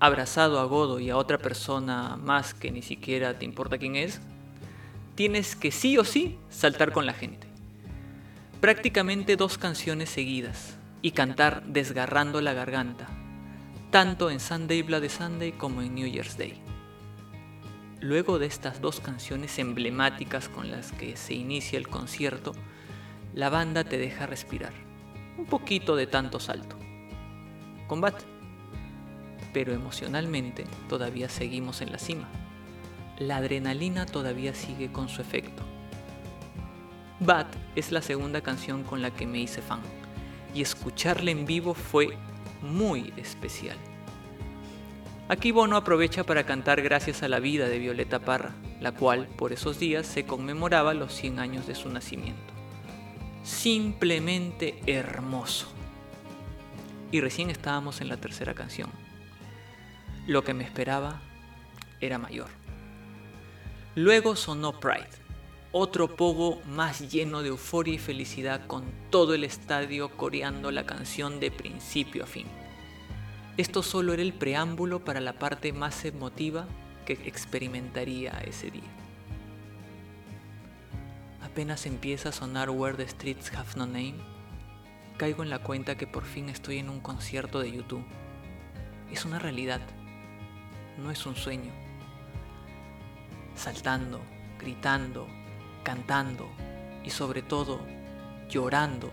Abrazado 0.00 0.58
a 0.58 0.64
Godo 0.64 0.98
y 0.98 1.10
a 1.10 1.16
otra 1.16 1.38
persona 1.38 2.16
más 2.16 2.52
que 2.52 2.70
ni 2.70 2.82
siquiera 2.82 3.38
te 3.38 3.44
importa 3.44 3.78
quién 3.78 3.96
es, 3.96 4.20
tienes 5.14 5.56
que 5.56 5.70
sí 5.70 5.96
o 5.98 6.04
sí 6.04 6.38
saltar 6.50 6.92
con 6.92 7.06
la 7.06 7.14
gente. 7.14 7.46
Prácticamente 8.60 9.36
dos 9.36 9.56
canciones 9.56 10.10
seguidas 10.10 10.76
y 11.02 11.12
cantar 11.12 11.62
desgarrando 11.64 12.40
la 12.40 12.52
garganta, 12.52 13.08
tanto 13.90 14.30
en 14.30 14.40
Sunday 14.40 14.82
Bloody 14.82 15.08
Sunday 15.08 15.52
como 15.52 15.80
en 15.82 15.94
New 15.94 16.08
Year's 16.08 16.36
Day. 16.36 16.60
Luego 18.00 18.38
de 18.38 18.46
estas 18.46 18.80
dos 18.80 19.00
canciones 19.00 19.58
emblemáticas 19.58 20.48
con 20.48 20.70
las 20.70 20.92
que 20.92 21.16
se 21.16 21.34
inicia 21.34 21.78
el 21.78 21.88
concierto, 21.88 22.52
la 23.34 23.50
banda 23.50 23.84
te 23.84 23.98
deja 23.98 24.26
respirar. 24.26 24.89
Un 25.40 25.46
poquito 25.46 25.96
de 25.96 26.06
tanto 26.06 26.38
salto. 26.38 26.76
Combate. 27.88 28.24
Pero 29.52 29.72
emocionalmente 29.72 30.64
todavía 30.88 31.28
seguimos 31.28 31.80
en 31.80 31.90
la 31.90 31.98
cima 31.98 32.28
la 33.20 33.36
adrenalina 33.36 34.06
todavía 34.06 34.54
sigue 34.54 34.90
con 34.90 35.08
su 35.08 35.20
efecto. 35.20 35.62
Bad 37.20 37.46
es 37.76 37.92
la 37.92 38.00
segunda 38.00 38.40
canción 38.40 38.82
con 38.82 39.02
la 39.02 39.10
que 39.10 39.26
me 39.26 39.38
hice 39.38 39.60
fan 39.60 39.80
y 40.54 40.62
escucharla 40.62 41.30
en 41.30 41.44
vivo 41.44 41.74
fue 41.74 42.16
muy 42.62 43.12
especial. 43.18 43.76
Aquí 45.28 45.52
Bono 45.52 45.76
aprovecha 45.76 46.24
para 46.24 46.44
cantar 46.44 46.80
Gracias 46.80 47.22
a 47.22 47.28
la 47.28 47.40
vida 47.40 47.68
de 47.68 47.78
Violeta 47.78 48.20
Parra, 48.20 48.54
la 48.80 48.92
cual 48.92 49.28
por 49.36 49.52
esos 49.52 49.78
días 49.78 50.06
se 50.06 50.24
conmemoraba 50.24 50.94
los 50.94 51.12
100 51.12 51.38
años 51.38 51.66
de 51.66 51.74
su 51.74 51.90
nacimiento. 51.90 52.49
Simplemente 53.50 54.80
hermoso. 54.86 55.66
Y 57.10 57.20
recién 57.20 57.50
estábamos 57.50 58.00
en 58.00 58.08
la 58.08 58.16
tercera 58.16 58.54
canción. 58.54 58.88
Lo 60.26 60.44
que 60.44 60.54
me 60.54 60.64
esperaba 60.64 61.20
era 62.00 62.16
mayor. 62.16 62.46
Luego 63.96 64.34
sonó 64.34 64.80
Pride, 64.80 65.10
otro 65.72 66.16
pogo 66.16 66.62
más 66.68 67.12
lleno 67.12 67.42
de 67.42 67.48
euforia 67.48 67.94
y 67.94 67.98
felicidad 67.98 68.66
con 68.66 68.84
todo 69.10 69.34
el 69.34 69.44
estadio 69.44 70.16
coreando 70.16 70.70
la 70.70 70.86
canción 70.86 71.38
de 71.38 71.50
principio 71.50 72.24
a 72.24 72.26
fin. 72.26 72.46
Esto 73.58 73.82
solo 73.82 74.14
era 74.14 74.22
el 74.22 74.32
preámbulo 74.32 75.04
para 75.04 75.20
la 75.20 75.34
parte 75.34 75.74
más 75.74 76.04
emotiva 76.06 76.66
que 77.04 77.14
experimentaría 77.14 78.30
ese 78.46 78.70
día. 78.70 78.99
Apenas 81.50 81.84
empieza 81.84 82.28
a 82.28 82.32
sonar 82.32 82.70
Where 82.70 82.96
the 82.96 83.08
Streets 83.08 83.52
Have 83.56 83.70
No 83.74 83.84
Name, 83.84 84.14
caigo 85.16 85.42
en 85.42 85.50
la 85.50 85.58
cuenta 85.58 85.96
que 85.96 86.06
por 86.06 86.24
fin 86.24 86.48
estoy 86.48 86.78
en 86.78 86.88
un 86.88 87.00
concierto 87.00 87.58
de 87.58 87.72
YouTube. 87.72 88.04
Es 89.10 89.24
una 89.24 89.40
realidad, 89.40 89.80
no 90.96 91.10
es 91.10 91.26
un 91.26 91.34
sueño 91.34 91.72
saltando, 93.56 94.20
gritando, 94.60 95.26
cantando 95.82 96.48
y 97.02 97.10
sobre 97.10 97.42
todo 97.42 97.80
llorando, 98.48 99.10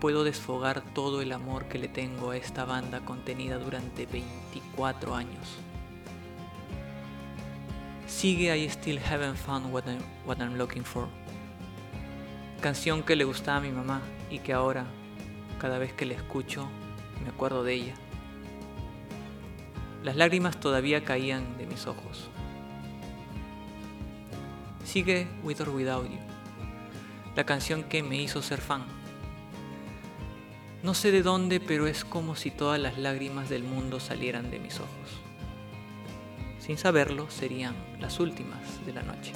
puedo 0.00 0.24
desfogar 0.24 0.80
todo 0.94 1.20
el 1.20 1.32
amor 1.32 1.66
que 1.66 1.78
le 1.78 1.88
tengo 1.88 2.30
a 2.30 2.38
esta 2.38 2.64
banda 2.64 3.00
contenida 3.00 3.58
durante 3.58 4.06
24 4.06 5.14
años. 5.14 5.58
Sigue 8.10 8.54
I 8.54 8.68
Still 8.68 8.98
Haven't 8.98 9.36
Found 9.46 9.72
What 9.72 9.84
I'm, 10.40 10.54
Looking 10.58 10.84
For. 10.84 11.08
Canción 12.60 13.02
que 13.02 13.16
le 13.16 13.24
gustaba 13.24 13.58
a 13.58 13.60
mi 13.60 13.70
mamá 13.70 14.02
y 14.28 14.40
que 14.40 14.52
ahora, 14.52 14.84
cada 15.58 15.78
vez 15.78 15.94
que 15.94 16.04
la 16.04 16.14
escucho, 16.14 16.68
me 17.22 17.30
acuerdo 17.30 17.62
de 17.62 17.74
ella. 17.74 17.94
Las 20.02 20.16
lágrimas 20.16 20.58
todavía 20.58 21.02
caían 21.02 21.56
de 21.56 21.66
mis 21.66 21.86
ojos. 21.86 22.28
Sigue 24.84 25.28
With 25.42 25.60
or 25.62 25.70
Without 25.70 26.10
You, 26.10 26.18
la 27.36 27.46
canción 27.46 27.84
que 27.84 28.02
me 28.02 28.20
hizo 28.20 28.42
ser 28.42 28.60
fan. 28.60 28.84
No 30.82 30.92
sé 30.94 31.10
de 31.12 31.22
dónde, 31.22 31.58
pero 31.58 31.86
es 31.86 32.04
como 32.04 32.34
si 32.36 32.50
todas 32.50 32.80
las 32.80 32.98
lágrimas 32.98 33.48
del 33.48 33.62
mundo 33.62 33.98
salieran 33.98 34.50
de 34.50 34.58
mis 34.58 34.78
ojos. 34.78 35.29
Sin 36.70 36.78
saberlo, 36.78 37.28
serían 37.28 37.74
las 37.98 38.20
últimas 38.20 38.60
de 38.86 38.92
la 38.92 39.02
noche. 39.02 39.32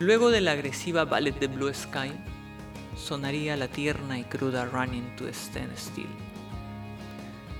Luego 0.00 0.28
de 0.28 0.42
la 0.42 0.50
agresiva 0.50 1.06
Ballet 1.06 1.32
de 1.40 1.46
Blue 1.46 1.72
Sky, 1.72 2.12
sonaría 2.94 3.56
la 3.56 3.68
tierna 3.68 4.18
y 4.18 4.24
cruda 4.24 4.66
Running 4.66 5.16
to 5.16 5.28
Stand 5.28 5.74
Still. 5.78 6.10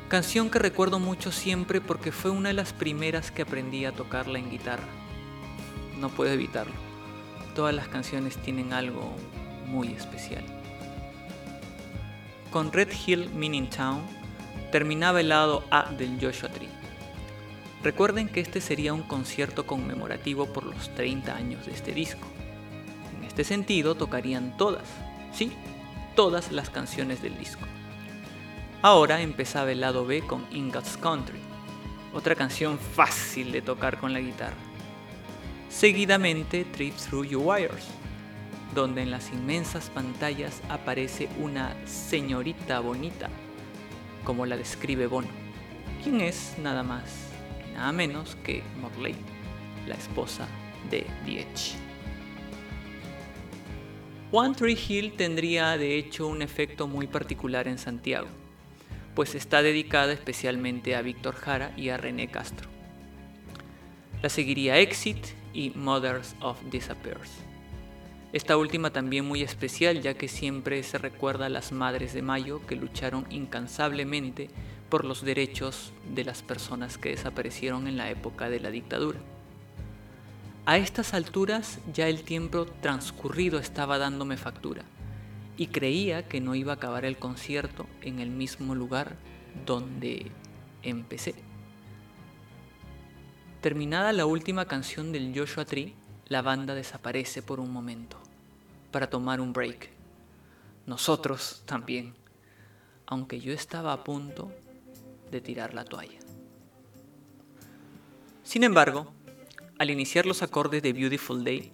Canción 0.08 0.50
que 0.50 0.58
recuerdo 0.58 0.98
mucho 0.98 1.32
siempre 1.32 1.80
porque 1.80 2.12
fue 2.12 2.30
una 2.30 2.50
de 2.50 2.54
las 2.54 2.74
primeras 2.74 3.30
que 3.30 3.40
aprendí 3.40 3.86
a 3.86 3.92
tocarla 3.92 4.38
en 4.38 4.50
guitarra 4.50 4.84
no 5.98 6.10
puedo 6.10 6.30
evitarlo. 6.30 6.74
Todas 7.54 7.74
las 7.74 7.88
canciones 7.88 8.36
tienen 8.36 8.74
algo 8.74 9.16
muy 9.64 9.88
especial. 9.88 10.44
Con 12.50 12.70
Red 12.72 12.90
Hill 13.06 13.30
Meaning 13.30 13.70
Town 13.70 14.02
terminaba 14.70 15.22
el 15.22 15.30
lado 15.30 15.64
A 15.70 15.90
del 15.92 16.18
Joshua 16.20 16.50
Tree. 16.50 16.75
Recuerden 17.86 18.28
que 18.28 18.40
este 18.40 18.60
sería 18.60 18.92
un 18.92 19.04
concierto 19.04 19.64
conmemorativo 19.64 20.46
por 20.46 20.64
los 20.64 20.92
30 20.96 21.36
años 21.36 21.66
de 21.66 21.70
este 21.70 21.92
disco. 21.92 22.26
En 23.16 23.22
este 23.22 23.44
sentido 23.44 23.94
tocarían 23.94 24.56
todas, 24.56 24.88
sí, 25.32 25.52
todas 26.16 26.50
las 26.50 26.68
canciones 26.68 27.22
del 27.22 27.38
disco. 27.38 27.62
Ahora 28.82 29.20
empezaba 29.20 29.70
el 29.70 29.82
lado 29.82 30.04
B 30.04 30.22
con 30.22 30.44
In 30.50 30.72
God's 30.72 30.96
Country, 30.96 31.38
otra 32.12 32.34
canción 32.34 32.76
fácil 32.76 33.52
de 33.52 33.62
tocar 33.62 33.98
con 33.98 34.12
la 34.12 34.18
guitarra 34.18 34.56
seguidamente 35.68 36.64
Trip 36.64 36.96
Through 36.96 37.26
Your 37.26 37.46
Wires, 37.46 37.86
donde 38.74 39.02
en 39.02 39.12
las 39.12 39.30
inmensas 39.30 39.90
pantallas 39.90 40.60
aparece 40.68 41.28
una 41.38 41.76
señorita 41.86 42.80
bonita, 42.80 43.30
como 44.24 44.44
la 44.44 44.56
describe 44.56 45.06
Bono, 45.06 45.28
quien 46.02 46.20
es 46.20 46.56
nada 46.60 46.82
más 46.82 47.25
nada 47.76 47.92
menos 47.92 48.36
que 48.36 48.62
Morley, 48.80 49.14
la 49.86 49.94
esposa 49.94 50.48
de 50.90 51.06
Diech. 51.26 51.74
One 54.32 54.54
Tree 54.54 54.78
Hill 54.88 55.12
tendría 55.12 55.76
de 55.76 55.98
hecho 55.98 56.26
un 56.26 56.40
efecto 56.40 56.88
muy 56.88 57.06
particular 57.06 57.68
en 57.68 57.78
Santiago, 57.78 58.28
pues 59.14 59.34
está 59.34 59.60
dedicada 59.60 60.14
especialmente 60.14 60.96
a 60.96 61.02
Víctor 61.02 61.34
Jara 61.34 61.72
y 61.76 61.90
a 61.90 61.98
René 61.98 62.28
Castro. 62.28 62.68
La 64.22 64.30
seguiría 64.30 64.78
Exit 64.78 65.18
y 65.52 65.70
Mothers 65.70 66.34
of 66.40 66.58
Disappears. 66.70 67.30
Esta 68.32 68.56
última 68.56 68.90
también 68.90 69.26
muy 69.26 69.42
especial 69.42 70.00
ya 70.00 70.14
que 70.14 70.28
siempre 70.28 70.82
se 70.82 70.98
recuerda 70.98 71.46
a 71.46 71.50
las 71.50 71.72
Madres 71.72 72.14
de 72.14 72.22
Mayo 72.22 72.60
que 72.66 72.74
lucharon 72.74 73.26
incansablemente 73.30 74.48
por 74.88 75.04
los 75.04 75.22
derechos 75.22 75.92
de 76.14 76.24
las 76.24 76.42
personas 76.42 76.98
que 76.98 77.10
desaparecieron 77.10 77.86
en 77.86 77.96
la 77.96 78.10
época 78.10 78.48
de 78.48 78.60
la 78.60 78.70
dictadura. 78.70 79.18
A 80.64 80.78
estas 80.78 81.14
alturas 81.14 81.78
ya 81.92 82.08
el 82.08 82.22
tiempo 82.22 82.66
transcurrido 82.66 83.58
estaba 83.58 83.98
dándome 83.98 84.36
factura 84.36 84.82
y 85.56 85.68
creía 85.68 86.28
que 86.28 86.40
no 86.40 86.54
iba 86.54 86.72
a 86.72 86.76
acabar 86.76 87.04
el 87.04 87.18
concierto 87.18 87.86
en 88.02 88.18
el 88.18 88.30
mismo 88.30 88.74
lugar 88.74 89.16
donde 89.64 90.30
empecé. 90.82 91.34
Terminada 93.60 94.12
la 94.12 94.26
última 94.26 94.66
canción 94.66 95.12
del 95.12 95.32
Joshua 95.36 95.64
Tree, 95.64 95.94
la 96.28 96.42
banda 96.42 96.74
desaparece 96.74 97.42
por 97.42 97.60
un 97.60 97.72
momento 97.72 98.18
para 98.90 99.08
tomar 99.08 99.40
un 99.40 99.52
break. 99.52 99.90
Nosotros 100.86 101.62
también, 101.64 102.14
aunque 103.06 103.40
yo 103.40 103.52
estaba 103.52 103.92
a 103.92 104.04
punto 104.04 104.52
de 105.30 105.40
tirar 105.40 105.74
la 105.74 105.84
toalla. 105.84 106.18
Sin 108.42 108.64
embargo, 108.64 109.12
al 109.78 109.90
iniciar 109.90 110.24
los 110.24 110.42
acordes 110.42 110.82
de 110.82 110.92
Beautiful 110.92 111.44
Day, 111.44 111.72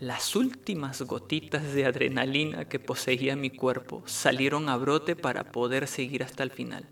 las 0.00 0.34
últimas 0.34 1.00
gotitas 1.02 1.72
de 1.72 1.84
adrenalina 1.84 2.68
que 2.68 2.80
poseía 2.80 3.36
mi 3.36 3.50
cuerpo 3.50 4.02
salieron 4.06 4.68
a 4.68 4.76
brote 4.76 5.14
para 5.16 5.52
poder 5.52 5.86
seguir 5.86 6.22
hasta 6.24 6.42
el 6.42 6.50
final. 6.50 6.88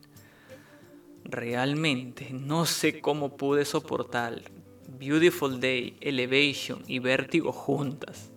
Realmente 1.24 2.28
no 2.32 2.64
sé 2.64 3.00
cómo 3.00 3.36
pude 3.36 3.64
soportar 3.64 4.42
Beautiful 4.88 5.60
Day, 5.60 5.96
Elevation 6.00 6.82
y 6.86 7.00
Vértigo 7.00 7.52
juntas. 7.52 8.30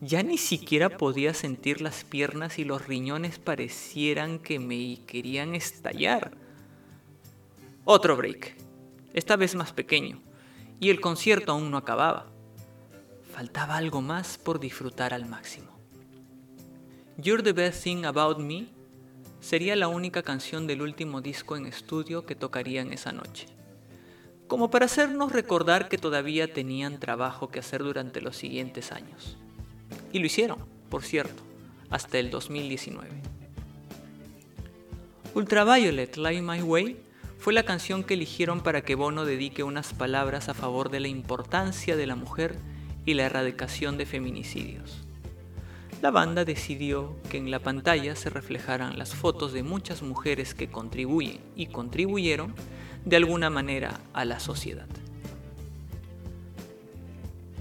Ya 0.00 0.22
ni 0.22 0.38
siquiera 0.38 0.96
podía 0.96 1.34
sentir 1.34 1.80
las 1.80 2.04
piernas 2.04 2.58
y 2.58 2.64
los 2.64 2.86
riñones 2.86 3.38
parecieran 3.38 4.38
que 4.38 4.58
me 4.58 4.98
querían 5.06 5.54
estallar. 5.54 6.39
Otro 7.92 8.16
break, 8.16 8.54
esta 9.14 9.34
vez 9.34 9.56
más 9.56 9.72
pequeño, 9.72 10.22
y 10.78 10.90
el 10.90 11.00
concierto 11.00 11.50
aún 11.50 11.72
no 11.72 11.76
acababa. 11.76 12.30
Faltaba 13.32 13.78
algo 13.78 14.00
más 14.00 14.38
por 14.38 14.60
disfrutar 14.60 15.12
al 15.12 15.26
máximo. 15.26 15.76
You're 17.16 17.42
the 17.42 17.52
Best 17.52 17.82
Thing 17.82 18.04
About 18.04 18.38
Me 18.38 18.68
sería 19.40 19.74
la 19.74 19.88
única 19.88 20.22
canción 20.22 20.68
del 20.68 20.82
último 20.82 21.20
disco 21.20 21.56
en 21.56 21.66
estudio 21.66 22.24
que 22.24 22.36
tocarían 22.36 22.92
esa 22.92 23.10
noche, 23.10 23.48
como 24.46 24.70
para 24.70 24.84
hacernos 24.84 25.32
recordar 25.32 25.88
que 25.88 25.98
todavía 25.98 26.52
tenían 26.52 27.00
trabajo 27.00 27.48
que 27.48 27.58
hacer 27.58 27.82
durante 27.82 28.20
los 28.20 28.36
siguientes 28.36 28.92
años. 28.92 29.36
Y 30.12 30.20
lo 30.20 30.26
hicieron, 30.26 30.64
por 30.88 31.02
cierto, 31.02 31.42
hasta 31.90 32.20
el 32.20 32.30
2019. 32.30 33.10
Ultraviolet 35.34 36.16
Light 36.18 36.40
My 36.40 36.62
Way 36.62 37.09
fue 37.40 37.54
la 37.54 37.62
canción 37.62 38.04
que 38.04 38.14
eligieron 38.14 38.60
para 38.60 38.82
que 38.82 38.94
Bono 38.94 39.24
dedique 39.24 39.62
unas 39.62 39.94
palabras 39.94 40.50
a 40.50 40.54
favor 40.54 40.90
de 40.90 41.00
la 41.00 41.08
importancia 41.08 41.96
de 41.96 42.06
la 42.06 42.14
mujer 42.14 42.58
y 43.06 43.14
la 43.14 43.24
erradicación 43.24 43.96
de 43.96 44.04
feminicidios. 44.04 45.00
La 46.02 46.10
banda 46.10 46.44
decidió 46.44 47.16
que 47.30 47.38
en 47.38 47.50
la 47.50 47.58
pantalla 47.58 48.14
se 48.14 48.28
reflejaran 48.28 48.98
las 48.98 49.14
fotos 49.14 49.54
de 49.54 49.62
muchas 49.62 50.02
mujeres 50.02 50.52
que 50.52 50.70
contribuyen 50.70 51.40
y 51.56 51.68
contribuyeron 51.68 52.54
de 53.06 53.16
alguna 53.16 53.48
manera 53.48 54.00
a 54.12 54.26
la 54.26 54.38
sociedad. 54.38 54.88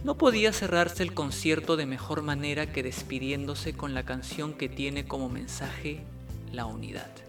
No 0.04 0.18
podía 0.18 0.52
cerrarse 0.52 1.04
el 1.04 1.14
concierto 1.14 1.78
de 1.78 1.86
mejor 1.86 2.22
manera 2.22 2.74
que 2.74 2.84
despidiéndose 2.84 3.72
con 3.72 3.94
la 3.94 4.04
canción 4.04 4.54
que 4.54 4.68
tiene 4.68 5.06
como 5.06 5.30
mensaje 5.30 6.02
la 6.52 6.66
unidad 6.66 7.29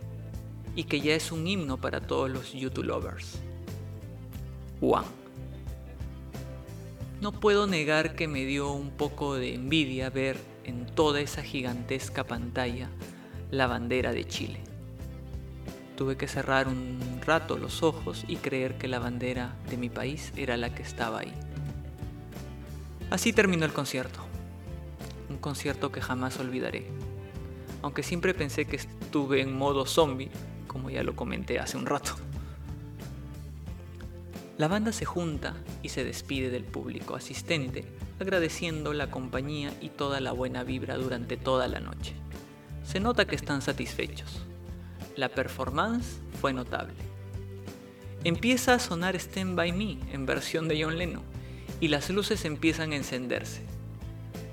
y 0.76 0.84
que 0.84 1.00
ya 1.00 1.14
es 1.14 1.32
un 1.32 1.46
himno 1.46 1.76
para 1.78 2.00
todos 2.00 2.30
los 2.30 2.52
YouTube 2.52 2.84
lovers. 2.84 3.38
One. 4.80 5.06
No 7.20 7.32
puedo 7.32 7.66
negar 7.66 8.14
que 8.14 8.28
me 8.28 8.44
dio 8.46 8.72
un 8.72 8.90
poco 8.90 9.34
de 9.34 9.54
envidia 9.54 10.08
ver 10.08 10.38
en 10.64 10.86
toda 10.86 11.20
esa 11.20 11.42
gigantesca 11.42 12.24
pantalla 12.24 12.88
la 13.50 13.66
bandera 13.66 14.12
de 14.12 14.26
Chile. 14.26 14.60
Tuve 15.96 16.16
que 16.16 16.28
cerrar 16.28 16.66
un 16.66 17.20
rato 17.26 17.58
los 17.58 17.82
ojos 17.82 18.24
y 18.26 18.36
creer 18.36 18.78
que 18.78 18.88
la 18.88 18.98
bandera 18.98 19.54
de 19.68 19.76
mi 19.76 19.90
país 19.90 20.32
era 20.34 20.56
la 20.56 20.74
que 20.74 20.82
estaba 20.82 21.20
ahí. 21.20 21.34
Así 23.10 23.32
terminó 23.34 23.66
el 23.66 23.72
concierto. 23.72 24.20
Un 25.28 25.36
concierto 25.36 25.92
que 25.92 26.00
jamás 26.00 26.38
olvidaré. 26.38 26.86
Aunque 27.82 28.02
siempre 28.02 28.32
pensé 28.32 28.64
que 28.64 28.76
estuve 28.76 29.42
en 29.42 29.56
modo 29.56 29.84
zombie, 29.84 30.30
como 30.70 30.88
ya 30.88 31.02
lo 31.02 31.16
comenté 31.16 31.58
hace 31.58 31.76
un 31.76 31.84
rato. 31.84 32.12
La 34.56 34.68
banda 34.68 34.92
se 34.92 35.04
junta 35.04 35.56
y 35.82 35.88
se 35.88 36.04
despide 36.04 36.48
del 36.48 36.62
público 36.62 37.16
asistente, 37.16 37.84
agradeciendo 38.20 38.92
la 38.92 39.10
compañía 39.10 39.74
y 39.80 39.88
toda 39.88 40.20
la 40.20 40.30
buena 40.30 40.62
vibra 40.62 40.94
durante 40.94 41.36
toda 41.36 41.66
la 41.66 41.80
noche. 41.80 42.14
Se 42.84 43.00
nota 43.00 43.24
que 43.24 43.34
están 43.34 43.62
satisfechos. 43.62 44.42
La 45.16 45.28
performance 45.28 46.20
fue 46.40 46.52
notable. 46.52 46.94
Empieza 48.22 48.74
a 48.74 48.78
sonar 48.78 49.16
Stand 49.16 49.56
By 49.56 49.72
Me 49.72 49.98
en 50.12 50.24
versión 50.24 50.68
de 50.68 50.80
John 50.80 50.98
Lennon 50.98 51.24
y 51.80 51.88
las 51.88 52.10
luces 52.10 52.44
empiezan 52.44 52.92
a 52.92 52.96
encenderse. 52.96 53.62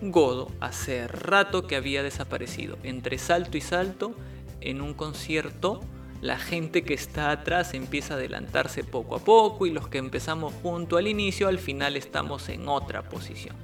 Godo 0.02 0.52
hace 0.62 1.08
rato 1.08 1.68
que 1.68 1.76
había 1.76 2.02
desaparecido. 2.02 2.80
Entre 2.82 3.20
salto 3.20 3.56
y 3.56 3.62
salto, 3.62 4.16
en 4.62 4.82
un 4.82 4.96
concierto, 4.96 5.82
la 6.22 6.38
gente 6.38 6.84
que 6.84 6.94
está 6.94 7.32
atrás 7.32 7.74
empieza 7.74 8.14
a 8.14 8.18
adelantarse 8.18 8.84
poco 8.84 9.16
a 9.16 9.20
poco 9.20 9.66
y 9.66 9.72
los 9.72 9.88
que 9.88 9.98
empezamos 9.98 10.54
junto 10.62 10.98
al 10.98 11.08
inicio, 11.08 11.48
al 11.48 11.60
final 11.60 11.96
estamos 11.96 12.50
en 12.50 12.68
otra 12.68 13.08
posición. 13.08 13.56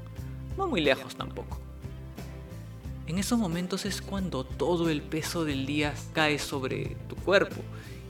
No 0.57 0.67
muy 0.67 0.81
lejos 0.81 1.15
tampoco. 1.15 1.59
En 3.07 3.17
esos 3.17 3.39
momentos 3.39 3.85
es 3.85 4.01
cuando 4.01 4.43
todo 4.43 4.89
el 4.89 5.01
peso 5.01 5.45
del 5.45 5.65
día 5.65 5.93
cae 6.13 6.39
sobre 6.39 6.95
tu 7.09 7.15
cuerpo 7.15 7.61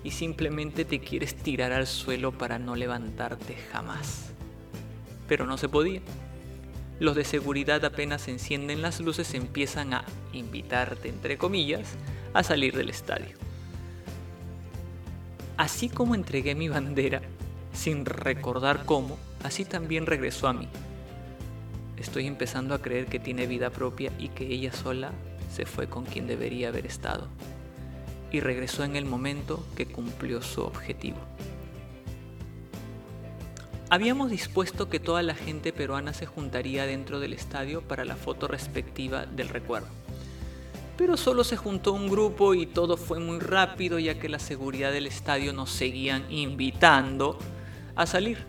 y 0.04 0.12
simplemente 0.12 0.86
te 0.86 1.00
quieres 1.00 1.36
tirar 1.36 1.72
al 1.72 1.88
suelo 1.88 2.32
para 2.32 2.60
no 2.60 2.76
levantarte 2.76 3.56
jamás 3.72 4.34
pero 5.28 5.46
no 5.46 5.58
se 5.58 5.70
podía. 5.70 6.02
Los 7.00 7.16
de 7.16 7.26
seguridad 7.26 7.84
apenas 7.86 8.28
encienden 8.28 8.82
las 8.82 9.00
luces 9.00 9.34
empiezan 9.34 9.94
a 9.94 10.06
invitarte, 10.32 11.10
entre 11.10 11.38
comillas, 11.38 11.96
a 12.34 12.44
salir 12.44 12.76
del 12.76 12.90
estadio. 12.90 13.36
Así 15.58 15.88
como 15.88 16.16
entregué 16.16 16.56
mi 16.56 16.68
bandera, 16.68 17.22
sin 17.74 18.06
recordar 18.06 18.86
cómo, 18.86 19.18
así 19.44 19.66
también 19.66 20.06
regresó 20.06 20.48
a 20.48 20.54
mí. 20.54 20.68
Estoy 21.98 22.26
empezando 22.26 22.74
a 22.74 22.82
creer 22.82 23.06
que 23.06 23.20
tiene 23.20 23.46
vida 23.46 23.70
propia 23.70 24.12
y 24.18 24.30
que 24.30 24.48
ella 24.48 24.74
sola 24.74 25.12
se 25.54 25.66
fue 25.66 25.88
con 25.88 26.06
quien 26.06 26.26
debería 26.26 26.70
haber 26.70 26.88
estado. 26.88 27.28
Y 28.32 28.40
regresó 28.40 28.84
en 28.84 28.96
el 28.96 29.06
momento 29.06 29.64
que 29.76 29.86
cumplió 29.86 30.42
su 30.42 30.62
objetivo. 30.62 31.18
Habíamos 33.92 34.32
dispuesto 34.32 34.90
que 34.90 35.00
toda 35.00 35.22
la 35.22 35.36
gente 35.36 35.72
peruana 35.72 36.14
se 36.14 36.26
juntaría 36.26 36.88
dentro 36.88 37.20
del 37.20 37.34
estadio 37.34 37.82
para 37.82 38.06
la 38.06 38.16
foto 38.16 38.48
respectiva 38.48 39.28
del 39.28 39.50
recuerdo. 39.50 40.03
Pero 40.98 41.18
solo 41.18 41.44
se 41.44 41.58
juntó 41.58 41.94
un 41.94 42.10
grupo 42.10 42.54
y 42.54 42.66
todo 42.66 42.98
fue 42.98 43.20
muy 43.20 43.40
rápido 43.40 43.98
ya 44.00 44.20
que 44.20 44.30
la 44.30 44.40
seguridad 44.40 44.92
del 44.92 45.08
estadio 45.08 45.52
nos 45.54 45.72
seguían 45.72 46.32
invitando 46.32 47.38
a 47.96 48.06
salir. 48.06 48.46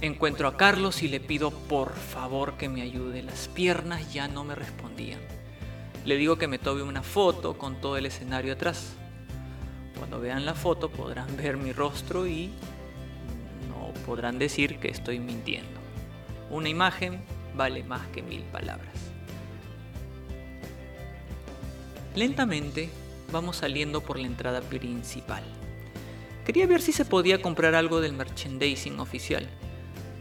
Encuentro 0.00 0.46
a 0.46 0.56
Carlos 0.56 1.02
y 1.02 1.08
le 1.08 1.20
pido 1.20 1.50
por 1.50 1.94
favor 1.94 2.56
que 2.56 2.68
me 2.68 2.82
ayude. 2.82 3.22
Las 3.22 3.48
piernas 3.48 4.12
ya 4.12 4.28
no 4.28 4.44
me 4.44 4.54
respondían. 4.54 5.20
Le 6.04 6.16
digo 6.16 6.38
que 6.38 6.48
me 6.48 6.58
tome 6.58 6.82
una 6.82 7.02
foto 7.02 7.58
con 7.58 7.80
todo 7.80 7.96
el 7.96 8.06
escenario 8.06 8.52
atrás. 8.52 8.94
Cuando 9.96 10.20
vean 10.20 10.46
la 10.46 10.54
foto 10.54 10.90
podrán 10.90 11.36
ver 11.36 11.56
mi 11.56 11.72
rostro 11.72 12.26
y 12.26 12.50
podrán 14.08 14.38
decir 14.38 14.78
que 14.78 14.88
estoy 14.88 15.18
mintiendo. 15.18 15.78
Una 16.50 16.70
imagen 16.70 17.20
vale 17.54 17.84
más 17.84 18.06
que 18.08 18.22
mil 18.22 18.42
palabras. 18.44 19.17
Lentamente 22.18 22.90
vamos 23.30 23.58
saliendo 23.58 24.00
por 24.00 24.18
la 24.18 24.26
entrada 24.26 24.60
principal. 24.60 25.44
Quería 26.44 26.66
ver 26.66 26.82
si 26.82 26.90
se 26.90 27.04
podía 27.04 27.40
comprar 27.40 27.76
algo 27.76 28.00
del 28.00 28.12
merchandising 28.12 28.98
oficial, 28.98 29.48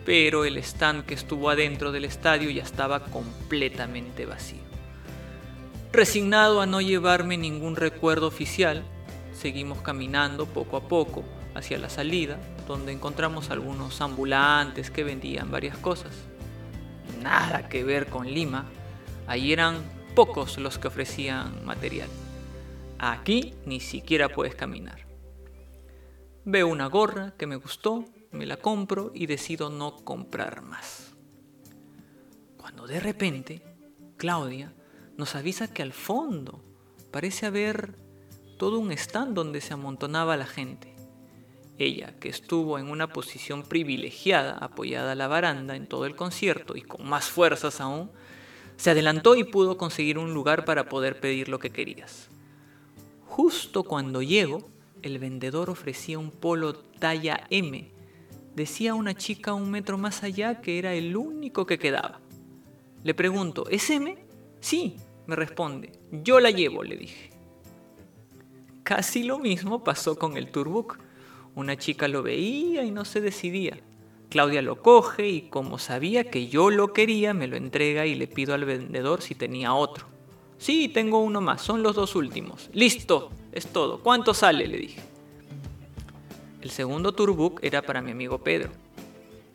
pero 0.06 0.45
el 0.45 0.60
stand 0.60 1.08
que 1.08 1.16
estuvo 1.16 1.50
adentro 1.50 1.91
del 1.91 2.06
estadio 2.06 2.52
ya 2.52 2.62
estaba 2.62 3.06
completamente 3.06 4.28
vacío. 4.28 4.60
Resignado 5.91 6.62
a 6.62 6.68
no 6.68 6.82
llevarme 6.82 7.36
ningún 7.36 7.76
recuerdo 7.76 8.28
oficial, 8.28 8.84
seguimos 9.34 9.82
caminando 9.82 10.45
poco 10.45 10.78
a 10.78 10.88
poco 10.88 11.24
hacia 11.56 11.80
la 11.80 11.89
salida, 11.89 12.38
donde 12.68 12.91
encontramos 12.91 13.50
algunos 13.50 14.02
ambulantes 14.02 14.91
que 14.91 15.04
vendían 15.04 15.50
varias 15.50 15.78
cosas. 15.78 16.12
Nada 17.24 17.68
que 17.70 17.84
ver 17.84 18.06
con 18.06 18.32
Lima, 18.32 18.66
ahí 19.26 19.52
eran 19.52 19.97
pocos 20.18 20.57
los 20.57 20.80
que 20.80 20.88
ofrecían 20.88 21.63
material. 21.63 22.09
Aquí 22.97 23.53
ni 23.68 23.80
siquiera 23.80 24.30
puedes 24.30 24.55
caminar. 24.55 25.05
Veo 26.43 26.68
una 26.70 26.88
gorra 26.88 27.36
que 27.38 27.45
me 27.45 27.55
gustó, 27.55 28.03
me 28.32 28.47
la 28.47 28.57
compro 28.57 29.11
y 29.13 29.28
decido 29.28 29.70
no 29.70 29.95
comprar 29.97 30.63
más. 30.63 31.13
Cuando 32.57 32.88
de 32.88 32.99
repente, 32.99 33.61
Claudia 34.18 34.74
nos 35.18 35.36
avisa 35.36 35.72
que 35.72 35.84
al 35.84 35.93
fondo 35.93 36.63
parece 37.11 37.45
haber 37.45 37.93
todo 38.57 38.80
un 38.80 38.91
stand 38.93 39.36
donde 39.36 39.61
se 39.61 39.76
amontonaba 39.76 40.36
la 40.36 40.47
gente. 40.47 40.95
Ella, 41.78 42.15
que 42.20 42.30
estuvo 42.30 42.80
en 42.80 42.89
una 42.89 43.13
posición 43.13 43.61
privilegiada, 43.61 44.57
apoyada 44.57 45.11
a 45.11 45.15
la 45.15 45.28
baranda 45.28 45.76
en 45.76 45.86
todo 45.86 46.07
el 46.07 46.15
concierto 46.15 46.76
y 46.76 46.82
con 46.82 47.07
más 47.07 47.26
fuerzas 47.26 47.80
aún, 47.82 48.09
se 48.78 48.92
adelantó 48.92 49.36
y 49.36 49.44
pudo 49.44 49.78
conseguir 49.78 50.18
un 50.18 50.34
lugar 50.34 50.64
para 50.64 50.88
poder 50.88 51.20
pedir 51.20 51.50
lo 51.50 51.60
que 51.60 51.72
querías. 51.72 52.30
Justo 53.26 53.84
cuando 53.84 54.22
llego, 54.22 54.70
el 55.02 55.20
vendedor 55.20 55.70
ofrecía 55.70 56.20
un 56.20 56.32
polo 56.32 56.76
talla 56.76 57.46
M. 57.50 57.90
Decía 58.56 58.94
una 58.94 59.16
chica 59.16 59.54
un 59.54 59.70
metro 59.70 59.98
más 59.98 60.24
allá 60.24 60.62
que 60.62 60.80
era 60.80 60.94
el 60.94 61.16
único 61.16 61.66
que 61.66 61.78
quedaba. 61.78 62.20
Le 63.04 63.14
pregunto, 63.14 63.68
¿es 63.70 63.90
M? 63.90 64.18
Sí, 64.60 64.96
me 65.28 65.36
responde. 65.36 65.92
Yo 66.12 66.40
la 66.40 66.52
llevo, 66.52 66.84
le 66.84 66.98
dije. 66.98 67.30
Casi 68.84 69.24
lo 69.24 69.38
mismo 69.40 69.84
pasó 69.84 70.18
con 70.18 70.38
el 70.38 70.50
Turbook. 70.50 70.98
Una 71.56 71.78
chica 71.78 72.08
lo 72.08 72.24
veía 72.24 72.84
y 72.84 72.92
no 72.92 73.06
se 73.06 73.22
decidía. 73.22 73.78
Claudia 74.30 74.62
lo 74.62 74.82
coge 74.82 75.30
y 75.30 75.42
como 75.44 75.80
sabía 75.80 76.30
que 76.30 76.48
yo 76.48 76.70
lo 76.70 76.92
quería, 76.92 77.34
me 77.34 77.48
lo 77.48 77.56
entrega 77.56 78.06
y 78.06 78.16
le 78.16 78.28
pido 78.28 78.54
al 78.54 78.66
vendedor 78.66 79.22
si 79.22 79.36
tenía 79.36 79.74
otro. 79.74 80.06
Sí, 80.58 80.90
tengo 80.90 81.20
uno 81.20 81.40
más, 81.40 81.62
son 81.62 81.84
los 81.84 81.96
dos 81.96 82.16
últimos. 82.16 82.70
Listo, 82.74 83.32
es 83.52 83.68
todo. 83.68 84.00
¿Cuánto 84.00 84.34
sale? 84.34 84.68
le 84.68 84.78
dije. 84.78 85.02
El 86.62 86.72
segundo 86.72 87.14
tourbook 87.14 87.60
era 87.64 87.84
para 87.84 88.02
mi 88.02 88.12
amigo 88.12 88.40
Pedro. 88.40 88.72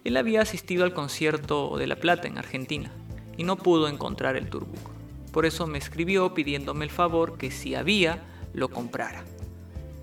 Él 0.05 0.17
había 0.17 0.41
asistido 0.43 0.85
al 0.85 0.95
concierto 0.95 1.77
de 1.77 1.87
La 1.87 1.97
Plata 1.97 2.27
en 2.27 2.39
Argentina 2.39 2.93
y 3.37 3.45
no 3.45 3.57
pudo 3.57 3.89
encontrar 3.89 4.37
el 4.37 4.49
tourbook. 4.49 4.91
Por 5.33 5.45
eso 5.45 5.67
me 5.67 5.79
escribió 5.79 6.35
pidiéndome 6.35 6.85
el 6.85 6.91
favor 6.91 7.37
que 7.37 7.51
si 7.51 7.75
había, 7.75 8.23
lo 8.55 8.69
comprara. 8.69 9.25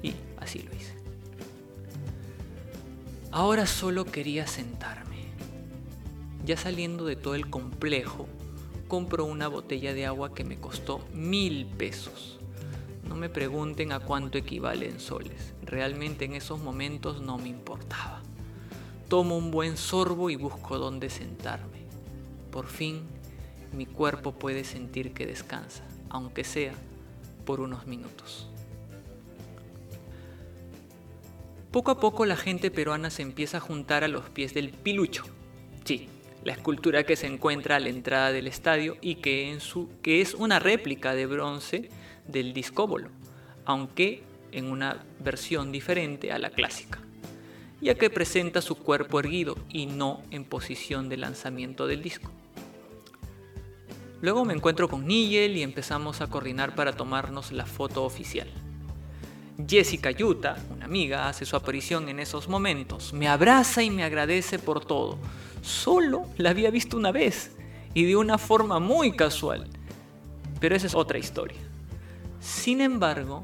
Y 0.04 0.14
así 0.38 0.60
lo 0.60 0.76
hice. 0.76 0.99
Ahora 3.32 3.68
solo 3.68 4.06
quería 4.06 4.48
sentarme. 4.48 5.18
Ya 6.46 6.58
saliendo 6.58 7.06
de 7.06 7.16
todo 7.16 7.36
el 7.36 7.48
complejo, 7.48 8.28
compro 8.88 9.24
una 9.24 9.48
botella 9.48 9.94
de 9.94 10.08
agua 10.08 10.34
que 10.34 10.44
me 10.44 10.60
costó 10.60 11.06
mil 11.14 11.68
pesos. 11.68 12.40
No 13.08 13.16
me 13.16 13.30
pregunten 13.30 13.92
a 13.92 14.00
cuánto 14.00 14.40
equivale 14.40 14.90
en 14.90 15.00
soles. 15.00 15.54
Realmente 15.62 16.26
en 16.26 16.34
esos 16.34 16.60
momentos 16.60 17.22
no 17.22 17.38
me 17.38 17.50
importaba. 17.50 18.24
Tomo 19.10 19.38
un 19.38 19.52
buen 19.52 19.78
sorbo 19.78 20.32
y 20.32 20.36
busco 20.36 20.80
dónde 20.80 21.12
sentarme. 21.12 21.84
Por 22.52 22.66
fin, 22.66 23.04
mi 23.78 23.86
cuerpo 23.86 24.32
puede 24.32 24.64
sentir 24.64 25.14
que 25.14 25.28
descansa, 25.28 25.84
aunque 26.10 26.44
sea 26.44 26.74
por 27.46 27.60
unos 27.60 27.86
minutos. 27.86 28.49
Poco 31.72 31.92
a 31.92 32.00
poco 32.00 32.26
la 32.26 32.36
gente 32.36 32.72
peruana 32.72 33.12
se 33.12 33.22
empieza 33.22 33.58
a 33.58 33.62
juntar 33.62 34.04
a 34.04 34.08
los 34.08 34.28
pies 34.30 34.56
del 34.56 34.70
pilucho. 34.70 35.24
Sí, 35.84 36.10
la 36.44 36.54
escultura 36.54 37.04
que 37.04 37.16
se 37.16 37.28
encuentra 37.28 37.76
a 37.76 37.80
la 37.80 37.90
entrada 37.90 38.32
del 38.32 38.48
estadio 38.48 38.98
y 39.02 39.16
que, 39.16 39.56
es 40.04 40.34
una 40.34 40.58
réplica 40.58 41.14
de 41.14 41.28
bronce 41.28 41.90
del 42.28 42.54
discóbolo, 42.54 43.10
aunque 43.66 44.24
en 44.52 44.66
una 44.66 45.04
versión 45.20 45.72
diferente 45.72 46.32
a 46.32 46.40
la 46.40 46.50
clásica, 46.50 47.00
ya 47.82 47.94
que 47.94 48.10
presenta 48.10 48.62
su 48.62 48.76
cuerpo 48.76 49.20
erguido 49.20 49.56
y 49.70 49.86
no 49.86 50.24
en 50.32 50.46
posición 50.46 51.08
de 51.08 51.18
lanzamiento 51.18 51.86
del 51.86 52.02
disco. 52.02 52.32
Luego 54.22 54.44
me 54.44 54.54
encuentro 54.54 54.90
con 54.90 55.06
Nigel 55.06 55.56
y 55.56 55.62
empezamos 55.62 56.22
a 56.22 56.28
coordinar 56.28 56.74
para 56.74 56.94
tomarnos 56.94 57.52
la 57.52 57.68
foto 57.68 58.04
oficial. 58.06 58.50
Jessica 59.68 60.12
Yuta, 60.12 60.58
una 60.70 60.86
amiga, 60.86 61.28
hace 61.28 61.46
su 61.46 61.56
aparición 61.56 62.08
en 62.08 62.20
esos 62.20 62.48
momentos. 62.48 63.12
Me 63.12 63.28
abraza 63.28 63.84
y 63.84 63.90
me 63.90 64.04
agradece 64.04 64.58
por 64.58 64.86
todo. 64.86 65.18
Solo 65.62 66.26
la 66.38 66.52
había 66.52 66.72
visto 66.72 66.96
una 66.96 67.12
vez 67.12 67.52
y 67.94 68.06
de 68.06 68.16
una 68.16 68.38
forma 68.38 68.80
muy 68.80 69.12
casual. 69.12 69.68
Pero 70.62 70.76
esa 70.76 70.88
es 70.88 70.96
otra 70.96 71.18
historia. 71.18 71.58
Sin 72.40 72.80
embargo, 72.80 73.44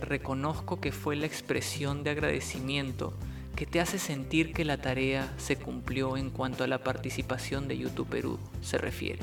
reconozco 0.00 0.78
que 0.78 0.92
fue 0.92 1.16
la 1.16 1.26
expresión 1.26 2.04
de 2.04 2.10
agradecimiento 2.10 3.14
que 3.54 3.64
te 3.64 3.80
hace 3.80 3.98
sentir 3.98 4.52
que 4.52 4.66
la 4.66 4.76
tarea 4.76 5.32
se 5.38 5.56
cumplió 5.56 6.18
en 6.18 6.28
cuanto 6.28 6.64
a 6.64 6.66
la 6.66 6.82
participación 6.84 7.66
de 7.66 7.78
YouTube 7.78 8.08
Perú 8.08 8.38
se 8.60 8.76
refiere. 8.76 9.22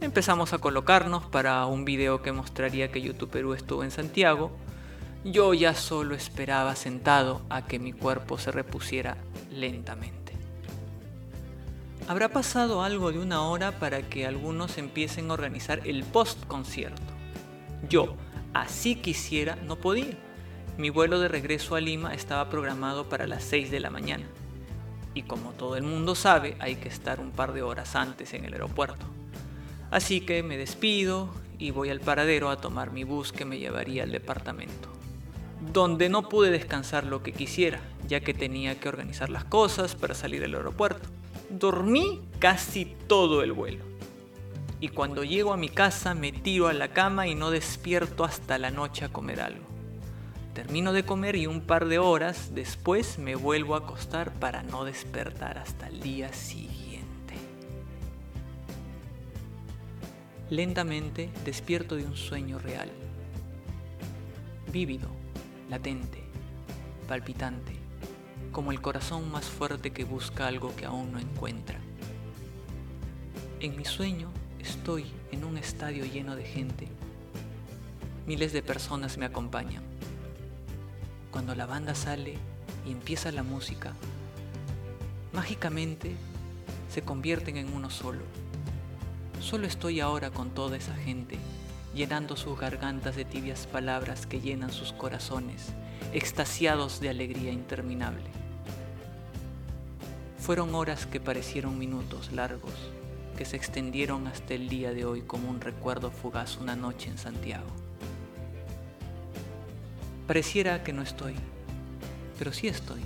Empezamos 0.00 0.54
a 0.54 0.58
colocarnos 0.58 1.24
para 1.26 1.66
un 1.66 1.84
video 1.84 2.22
que 2.22 2.32
mostraría 2.32 2.90
que 2.90 3.02
YouTube 3.02 3.30
Perú 3.30 3.52
estuvo 3.52 3.84
en 3.84 3.90
Santiago 3.90 4.50
yo 5.24 5.54
ya 5.54 5.74
solo 5.74 6.14
esperaba 6.14 6.76
sentado 6.76 7.40
a 7.48 7.66
que 7.66 7.78
mi 7.78 7.94
cuerpo 7.94 8.36
se 8.36 8.52
repusiera 8.52 9.16
lentamente. 9.50 10.34
Habrá 12.06 12.28
pasado 12.28 12.82
algo 12.82 13.10
de 13.10 13.18
una 13.18 13.42
hora 13.48 13.72
para 13.78 14.02
que 14.02 14.26
algunos 14.26 14.76
empiecen 14.76 15.30
a 15.30 15.34
organizar 15.34 15.80
el 15.84 16.04
post-concierto. 16.04 17.00
Yo, 17.88 18.16
así 18.52 18.96
quisiera, 18.96 19.56
no 19.56 19.76
podía. 19.76 20.18
Mi 20.76 20.90
vuelo 20.90 21.18
de 21.18 21.28
regreso 21.28 21.74
a 21.74 21.80
Lima 21.80 22.12
estaba 22.12 22.50
programado 22.50 23.08
para 23.08 23.26
las 23.26 23.44
6 23.44 23.70
de 23.70 23.80
la 23.80 23.88
mañana. 23.88 24.26
Y 25.14 25.22
como 25.22 25.52
todo 25.52 25.76
el 25.76 25.84
mundo 25.84 26.14
sabe, 26.14 26.56
hay 26.60 26.76
que 26.76 26.88
estar 26.90 27.20
un 27.20 27.30
par 27.30 27.54
de 27.54 27.62
horas 27.62 27.96
antes 27.96 28.34
en 28.34 28.44
el 28.44 28.52
aeropuerto. 28.52 29.06
Así 29.90 30.20
que 30.20 30.42
me 30.42 30.58
despido 30.58 31.30
y 31.58 31.70
voy 31.70 31.88
al 31.88 32.00
paradero 32.00 32.50
a 32.50 32.60
tomar 32.60 32.90
mi 32.90 33.04
bus 33.04 33.32
que 33.32 33.46
me 33.46 33.58
llevaría 33.58 34.02
al 34.02 34.12
departamento 34.12 34.94
donde 35.72 36.08
no 36.08 36.28
pude 36.28 36.50
descansar 36.50 37.04
lo 37.04 37.22
que 37.22 37.32
quisiera, 37.32 37.80
ya 38.06 38.20
que 38.20 38.34
tenía 38.34 38.78
que 38.78 38.88
organizar 38.88 39.30
las 39.30 39.44
cosas 39.44 39.94
para 39.94 40.14
salir 40.14 40.40
del 40.40 40.54
aeropuerto. 40.54 41.08
Dormí 41.50 42.20
casi 42.38 42.94
todo 43.06 43.42
el 43.42 43.52
vuelo. 43.52 43.84
Y 44.80 44.88
cuando 44.88 45.24
llego 45.24 45.52
a 45.52 45.56
mi 45.56 45.68
casa 45.68 46.14
me 46.14 46.32
tiro 46.32 46.68
a 46.68 46.72
la 46.72 46.88
cama 46.88 47.26
y 47.26 47.34
no 47.34 47.50
despierto 47.50 48.24
hasta 48.24 48.58
la 48.58 48.70
noche 48.70 49.04
a 49.04 49.08
comer 49.08 49.40
algo. 49.40 49.64
Termino 50.52 50.92
de 50.92 51.04
comer 51.04 51.36
y 51.36 51.46
un 51.46 51.62
par 51.62 51.86
de 51.86 51.98
horas 51.98 52.50
después 52.54 53.18
me 53.18 53.34
vuelvo 53.34 53.74
a 53.74 53.78
acostar 53.78 54.32
para 54.34 54.62
no 54.62 54.84
despertar 54.84 55.58
hasta 55.58 55.88
el 55.88 56.00
día 56.00 56.32
siguiente. 56.32 57.34
Lentamente 60.50 61.30
despierto 61.44 61.96
de 61.96 62.04
un 62.04 62.16
sueño 62.16 62.58
real, 62.58 62.88
vívido, 64.70 65.08
latente, 65.68 66.22
palpitante, 67.08 67.72
como 68.52 68.72
el 68.72 68.80
corazón 68.80 69.30
más 69.30 69.46
fuerte 69.46 69.92
que 69.92 70.04
busca 70.04 70.46
algo 70.46 70.74
que 70.76 70.84
aún 70.84 71.12
no 71.12 71.18
encuentra. 71.18 71.78
En 73.60 73.76
mi 73.76 73.84
sueño 73.84 74.30
estoy 74.60 75.06
en 75.32 75.44
un 75.44 75.56
estadio 75.56 76.04
lleno 76.04 76.36
de 76.36 76.44
gente. 76.44 76.88
Miles 78.26 78.52
de 78.52 78.62
personas 78.62 79.18
me 79.18 79.26
acompañan. 79.26 79.82
Cuando 81.30 81.54
la 81.54 81.66
banda 81.66 81.94
sale 81.94 82.36
y 82.86 82.92
empieza 82.92 83.32
la 83.32 83.42
música, 83.42 83.94
mágicamente 85.32 86.14
se 86.88 87.02
convierten 87.02 87.56
en 87.56 87.72
uno 87.72 87.90
solo. 87.90 88.22
Solo 89.40 89.66
estoy 89.66 90.00
ahora 90.00 90.30
con 90.30 90.50
toda 90.50 90.76
esa 90.76 90.94
gente 90.94 91.38
llenando 91.94 92.36
sus 92.36 92.58
gargantas 92.58 93.16
de 93.16 93.24
tibias 93.24 93.66
palabras 93.66 94.26
que 94.26 94.40
llenan 94.40 94.72
sus 94.72 94.92
corazones, 94.92 95.68
extasiados 96.12 97.00
de 97.00 97.08
alegría 97.08 97.52
interminable. 97.52 98.24
Fueron 100.38 100.74
horas 100.74 101.06
que 101.06 101.20
parecieron 101.20 101.78
minutos 101.78 102.32
largos, 102.32 102.74
que 103.36 103.44
se 103.44 103.56
extendieron 103.56 104.26
hasta 104.26 104.54
el 104.54 104.68
día 104.68 104.92
de 104.92 105.04
hoy 105.04 105.22
como 105.22 105.48
un 105.48 105.60
recuerdo 105.60 106.10
fugaz 106.10 106.58
una 106.58 106.76
noche 106.76 107.10
en 107.10 107.18
Santiago. 107.18 107.70
Pareciera 110.26 110.82
que 110.82 110.92
no 110.92 111.02
estoy, 111.02 111.34
pero 112.38 112.52
sí 112.52 112.68
estoy. 112.68 113.00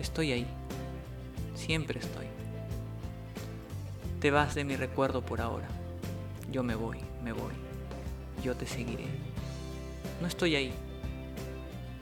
Estoy 0.00 0.32
ahí. 0.32 0.46
Siempre 1.54 2.00
estoy. 2.00 2.26
Te 4.20 4.30
vas 4.30 4.54
de 4.54 4.64
mi 4.64 4.76
recuerdo 4.76 5.22
por 5.22 5.40
ahora. 5.40 5.68
Yo 6.50 6.62
me 6.62 6.74
voy, 6.74 6.98
me 7.22 7.32
voy. 7.32 7.65
Yo 8.42 8.54
te 8.54 8.66
seguiré. 8.66 9.04
No 10.20 10.26
estoy 10.26 10.56
ahí, 10.56 10.72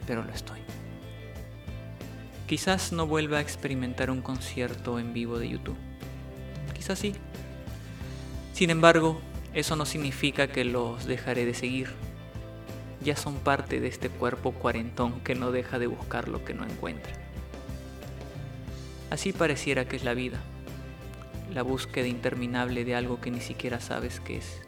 pero 0.07 0.23
lo 0.23 0.33
estoy. 0.33 0.61
Quizás 2.47 2.93
no 2.93 3.07
vuelva 3.07 3.39
a 3.39 3.41
experimentar 3.41 4.11
un 4.11 4.21
concierto 4.21 4.99
en 4.99 5.13
vivo 5.13 5.39
de 5.39 5.49
YouTube. 5.49 5.79
Quizás 6.75 6.99
sí. 6.99 7.15
Sin 8.53 8.71
embargo, 8.71 9.21
eso 9.55 9.77
no 9.77 9.87
significa 9.87 10.49
que 10.49 10.65
los 10.65 11.07
dejaré 11.07 11.47
de 11.47 11.55
seguir. 11.55 11.91
Ya 13.03 13.17
son 13.17 13.37
parte 13.37 13.81
de 13.81 13.89
este 13.89 14.09
cuerpo 14.09 14.53
cuarentón 14.53 15.21
que 15.21 15.35
no 15.35 15.53
deja 15.53 15.79
de 15.79 15.87
buscar 15.87 16.29
lo 16.29 16.45
que 16.45 16.55
no 16.55 16.65
encuentra. 16.65 17.13
Así 19.11 19.33
pareciera 19.33 19.87
que 19.87 19.97
es 19.97 20.05
la 20.05 20.15
vida, 20.15 20.41
la 21.53 21.63
búsqueda 21.63 22.07
interminable 22.07 22.85
de 22.85 22.95
algo 22.95 23.21
que 23.21 23.31
ni 23.31 23.41
siquiera 23.41 23.81
sabes 23.81 24.21
qué 24.21 24.39
es. 24.39 24.61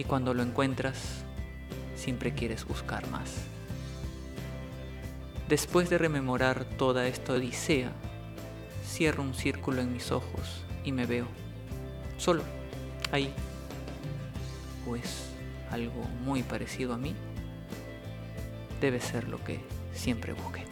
Y 0.00 0.04
cuando 0.04 0.32
lo 0.32 0.42
encuentras, 0.42 0.96
siempre 1.94 2.32
quieres 2.32 2.64
buscar 2.64 3.06
más. 3.10 3.34
Después 5.46 5.90
de 5.90 5.98
rememorar 5.98 6.64
toda 6.64 7.06
esta 7.06 7.34
odisea, 7.34 7.92
cierro 8.82 9.22
un 9.22 9.34
círculo 9.34 9.82
en 9.82 9.92
mis 9.92 10.10
ojos 10.10 10.64
y 10.84 10.92
me 10.92 11.04
veo, 11.04 11.26
solo, 12.16 12.44
ahí. 13.12 13.30
¿O 14.88 14.96
es 14.96 15.32
algo 15.70 16.02
muy 16.24 16.42
parecido 16.44 16.94
a 16.94 16.96
mí? 16.96 17.14
Debe 18.80 19.02
ser 19.02 19.28
lo 19.28 19.44
que 19.44 19.60
siempre 19.92 20.32
busqué. 20.32 20.69